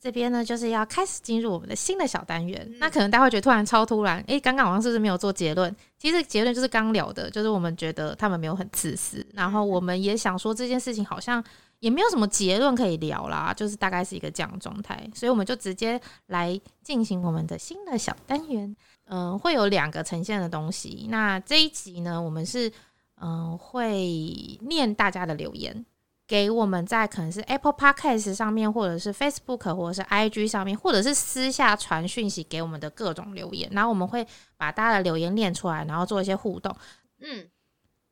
[0.00, 2.68] 这边呢就是要开始进入我们的新的小单元。
[2.80, 5.74] 那可能大家会觉得突然超突然，诶，刚刚好像是不是没有做结论？
[5.96, 11.42] 其实结论就是刚聊的，就是我们觉得他们没有很自私，然后我们也想说这件事情好像
[11.78, 18.74] 也没有什么结论可以聊啦，就是大概是一个这样状态，所以我们就直接来进行我们的新的小单元。
[19.06, 21.06] 嗯，会有两个呈现的东西。
[21.10, 22.72] 那这一集呢，我们是
[23.20, 25.84] 嗯会念大家的留言。
[26.26, 36.74] 给我们在可能是 Apple Podcast 上面，或者是 Facebook，或者是 IG 上面，或者是私下传讯息给我们的各种留言，然后我们会把大家的留言念出来，然后做一些互动。
[37.20, 37.46] 嗯，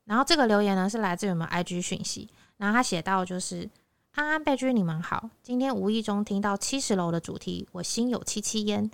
[0.05, 3.69] 然后这个留言呢是来自于我们 IG 讯息，然后他写到就是
[4.13, 8.91] 安安贝君你们好，今天无意中听到七十楼的主题，我心有戚戚焉，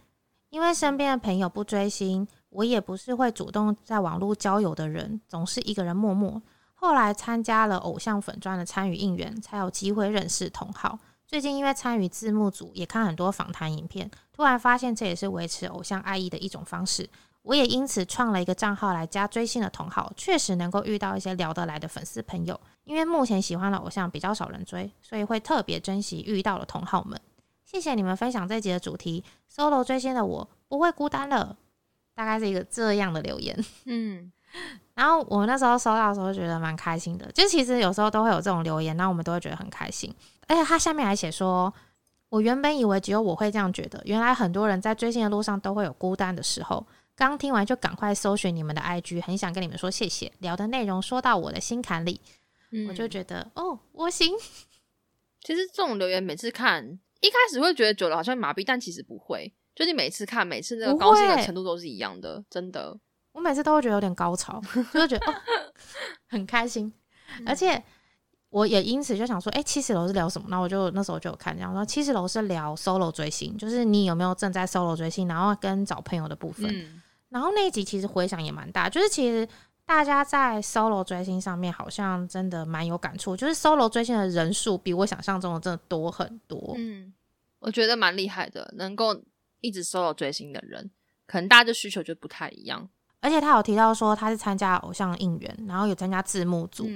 [0.50, 6.40] 因为身边的朋友不追星，我也不是会主动在网络交友的人，总是一个人默默。
[6.80, 10.96] 后来参加了偶像粉专的参与应援，才有机会认识同好。
[11.26, 17.10] 最近因为参与字幕组，也看很多访谈影片，突然发现这也是维持偶像爱意的一种方式。
[17.42, 22.58] 我也因此创了一个账号来加追星的同好，确实能够遇到一些聊得来的粉丝朋友。
[22.84, 27.20] 因为目前喜欢的偶像比较少人追，所以会特别珍惜遇到的同好们。
[27.64, 31.56] 谢谢你们分享这集的主题，solo 追星的我不会孤单了。
[32.14, 34.30] 大概是一个这样的留言， 嗯。
[34.94, 37.30] 然后我那时候收到的时候，觉得蛮开心的。
[37.32, 40.12] 就其实有时候都会有这种留言，那我们都会觉得很开心。
[40.46, 41.72] 而且他下面还写说
[42.30, 50.32] ：“我原本以为只有我会这样觉得，原来很多人在追星的路上都会有孤单的时候。”刚听完就赶快搜寻你们的 IG，很想跟你们说谢谢。
[50.38, 52.20] 聊的内容说到我的心坎里，
[52.88, 54.32] 我就觉得哦，我行。
[55.42, 56.84] 其实这种留言每次看，
[57.20, 59.52] 一开始会觉得久了好像麻痹，但其实不会。
[59.74, 62.96] 就你每次看，每次那个高兴的程度都是一样的，真的。
[63.38, 64.60] 我每次都会觉得有点高潮，
[64.92, 65.34] 就会觉得哦
[66.26, 66.92] 很开心，
[67.46, 67.80] 而且
[68.48, 70.48] 我也因此就想说，哎，七十楼是聊什么？
[70.50, 76.68] 那我就那时候就有看，然后说七十楼是聊 solo 追星，就是你有没有正在 solo 追星，然后跟找朋友的部分。
[77.28, 79.46] 然后那一集其实回响也蛮大，就是其实
[79.86, 86.74] 大家在 solo 追星上面好像真的蛮有感触，就是 solo 追星的人数比我想象中的真的多很多。
[86.76, 87.14] 嗯，
[87.60, 89.22] 我觉得蛮厉害的，能够
[89.60, 90.90] 一直 solo 追星的人，
[91.26, 92.88] 可能大家的需求就不太一样。
[93.20, 96.88] 而且他有提到说他是参加偶像应援，然后有参加字幕组，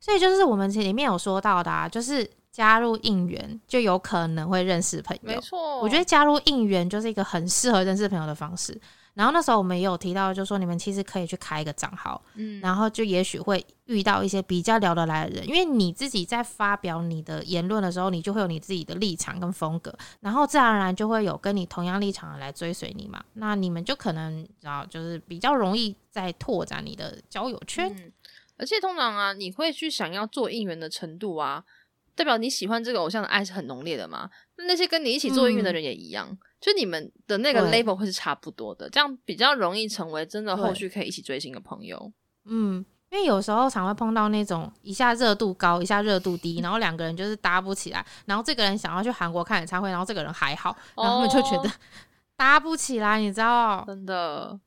[0.00, 5.22] 所以就是我们里面有说到的，啊，就是加入应援就有可能会认识朋友。
[5.22, 8.80] 没错，我觉得加入应援就是一个很适合认识朋友的方式。
[9.18, 28.12] 然后那时候我们也有提到，就说你们其实可以去开一个账号，嗯，然后就也许会遇到一些比较聊得来的人，因为你自己在发表你的言论的时候，你就会有你自己的立场跟风格，然后自然而然就会有跟你同样立场的来追随你嘛，那你们就可能然后就是比较容易在拓展你的交友圈，
[28.56, 31.64] 而且通常啊，你会去想要做应援的程度啊，
[32.14, 36.38] 代表你喜欢这个偶像的爱是很浓烈的嘛，那那些跟你一起做应援的人也一样。
[36.60, 42.12] 就你们的那个 label 会是差不多的，这样比较容易成为真的后续可以一起追星的朋友。
[42.46, 48.04] 嗯，因为有时候常会碰到那种一下热度高，一下热度低， 然后两个人就是搭不起来。
[48.26, 51.70] 然后这个人想要去韩国看演唱会，然后这个人还好，然后他们就觉得
[52.36, 53.84] 搭不起来，你知道？
[53.86, 54.58] 真的。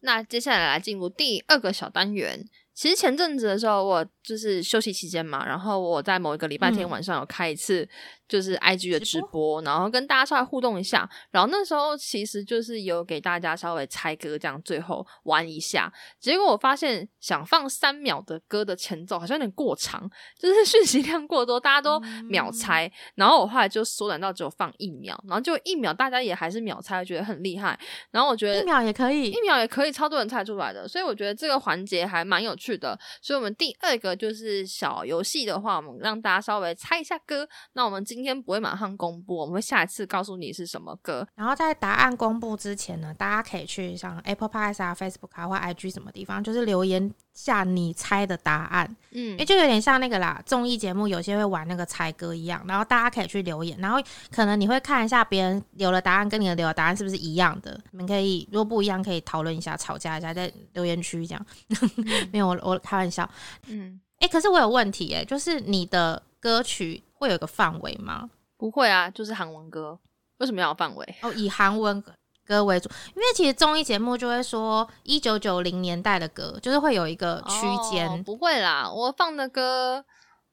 [0.00, 2.46] 那接下来来进入第二个小单元。
[2.74, 7.88] 其实前阵子的时候，我就是休息期间嘛，然后我在某一个礼拜天晚上有开一次
[8.28, 11.08] 就是 I G 的直播，然后跟大家稍微互动一下。
[11.30, 15.92] 然后那时候其实就是有给大家稍微猜歌，这样最后玩一下。
[16.20, 21.98] 结果我发现想放三秒的歌的前奏好像有点过长，就是 讯息量过多，大家都
[22.28, 22.92] 秒猜。
[23.14, 27.78] 然后我后来就缩短到只有放一秒，然后就一秒大家也还是秒猜，觉得很厉害。
[28.10, 30.86] 然后我觉得一秒也可以，一秒也可以，超多人猜出来的。
[30.86, 32.74] 所以我觉得这个环节还蛮有趣。
[32.76, 37.48] 的，所以，我们第二个就是小游戏的话，我们让大家稍微猜一下歌。
[37.74, 41.26] 那我们今天不会马上公布，我们会下一次告诉你是什么歌。
[41.34, 48.96] 然后在答案公布之前呢，大家可以去像 Apple Podcast 啊、Facebook 啊或 IG 什么地方，就是留言下你猜的答案。
[49.12, 52.64] 嗯，也就有点像那个啦，综艺节目有些会玩那个猜歌一样。
[52.68, 53.98] 然后大家可以去留言，然后
[54.30, 57.80] 可能你会看一下别人留的答案跟你的留的答案是不是一样的。
[57.90, 61.46] 你们可以如果不一样，可以讨论一下、吵架一下，在留言区这样。
[62.32, 62.44] 没有。
[62.62, 63.28] 我开玩笑，
[63.66, 68.30] 嗯，哎，可是我有问题，哎，就是你的歌曲会有个范围吗？
[68.56, 69.98] 不会啊，就是韩文歌，
[70.38, 71.14] 为什么要有范围？
[71.22, 72.02] 哦，以韩文
[72.46, 78.22] 歌为主，因为其实综艺节目就会说一九九零年代的歌，就是会有一个区间。
[78.22, 80.04] 不会啦，我放的歌，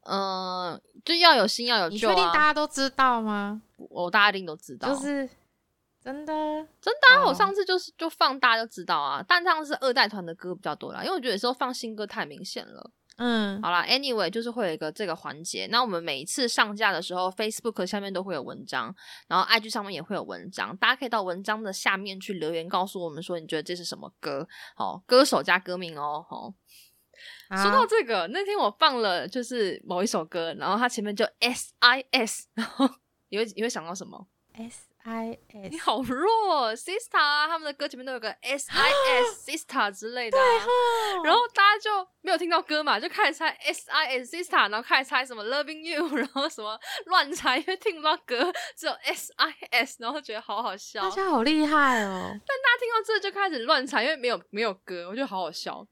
[0.06, 1.94] 嗯，就要有新，要有旧。
[1.94, 3.62] 你确定大家都知道吗？
[3.90, 5.30] 我大家一定都知道，就是
[6.04, 6.34] 真的
[6.82, 7.26] 真的啊！
[7.26, 12.92] 我上次就是就放大就知道啊，但这样是二代团的歌比较多啦，因为我觉得有时候放新歌太明显了。
[13.18, 15.68] 嗯，好啦 a n y w a y 就是会有一个这个环节。
[15.68, 18.96] 那我们每一次上架的时候，Facebook 下面都会有文章，
[19.28, 26.54] 然后 IG 上面也会有文章，大家可以到文章的下面去留言，告诉我们说你觉得这是什么歌，好，歌手加歌名哦，好。
[27.62, 32.90] 说到这个，那天我放了就是某一首歌，然后它前面就 S I S，然后
[33.30, 40.38] 你会你会想到什么？S I S，你好弱，Sister 啊，他们的歌前面都有个 S I S，Sister 之类的，
[41.24, 52.32] 然后大家就没有听到歌嘛，就开始猜 S I S，Sister，然后开始猜什么 Loving You， 然后什么乱猜，因为听不到歌，只有 S I S，然后觉得好好笑，大家好厉害哦！
[52.32, 55.86] 但大家听到这就开始乱猜，因为没有没有歌，我觉得好好笑。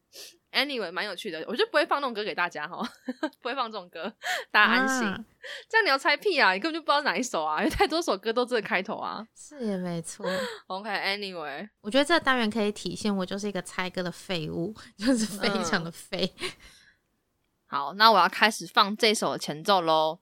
[0.52, 2.82] Anyway，蛮有趣的，我就不会放那种歌给大家哈，
[3.40, 4.12] 不会放这种歌，
[4.50, 5.26] 大家安心。
[5.70, 6.54] 这样你要猜屁啊？
[6.54, 9.26] 你根本就不知道哪一首啊，因为太多首歌都这个开头啊。
[9.36, 10.26] 是也没错。
[10.68, 16.34] OK，Anyway，我觉得这个单元可以体现我就是一个猜歌的废物，就是非常的废。
[17.68, 20.20] 好，那我要开始放这首的前奏喽。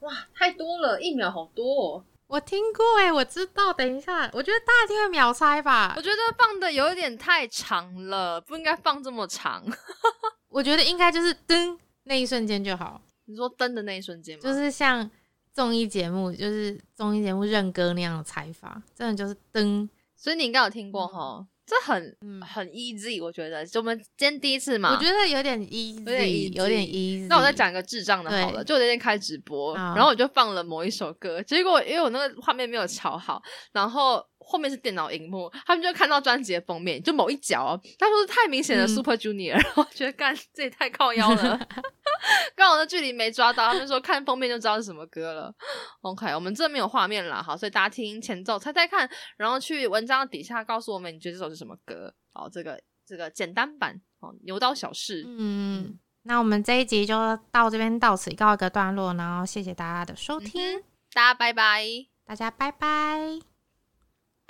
[0.00, 2.04] 哇，太多了，一秒好多。
[2.26, 3.72] 我听过哎，我知道。
[3.72, 5.92] 等一下，我觉得大家听会秒猜吧。
[5.96, 9.64] 我觉得放的有一点太长了，不应该放这么长。
[10.48, 13.00] 我觉得应该就是噔那一瞬间就好。
[13.26, 14.42] 你说噔的那一瞬间吗？
[14.42, 15.10] 就是像
[15.52, 19.88] 综艺节目，就是综艺节目认歌那样的猜法，真的就是噔。
[20.16, 21.46] 所以你应该有听过哈。
[21.64, 27.26] 这很很 easy，我觉得，就我们今天第一次嘛，我觉得有点 easy，有点有点 easy。
[27.28, 33.42] 那我再讲一个智障的好了，就我那天开直播，然后我就放了某一首歌，结果因为我那个画面没有调好，
[33.72, 34.24] 然后。
[34.42, 41.68] 后面是电脑荧幕，他们就看到专辑的封面，就某一角，他说是太明显的 Super Junior，然后觉得干这也太靠腰了，
[42.56, 45.54] 刚好的距离没抓到，他们说看封面就知道是什么歌了。
[46.00, 52.12] OK，我们这没有画面了，好，所以大家听前奏猜猜看，然后去文章底下告诉我们你觉得这首是什么歌。
[52.32, 55.24] 好，这个这个简单版哦，牛刀小试。
[55.26, 60.80] 嗯，那我们这一集就到这边到此告一个段落，然后谢谢大家的收听，
[61.12, 61.84] 大家拜拜，
[62.24, 63.51] 大家拜拜。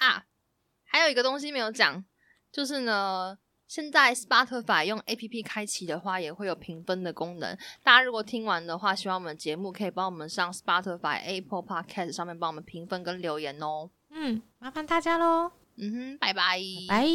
[0.02, 0.24] 啊，
[0.84, 2.04] 还有一个东西没有讲，
[2.50, 3.38] 就是呢，
[3.68, 7.56] 现在 Spotify 用 A P P 开启的话，也会有评分的功能。
[7.84, 13.90] 大家如果听完的话，希望我们节目可以帮我们上 Spotify、Apple Podcast 上面帮我们评分跟留言哦。
[14.10, 15.52] 嗯，麻烦大家喽。
[15.76, 17.06] 嗯哼，拜拜，拜。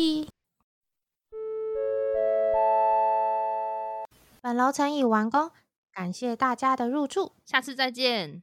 [4.41, 5.51] 本楼层已完工，
[5.91, 8.41] 感谢大家的入住，下次再见。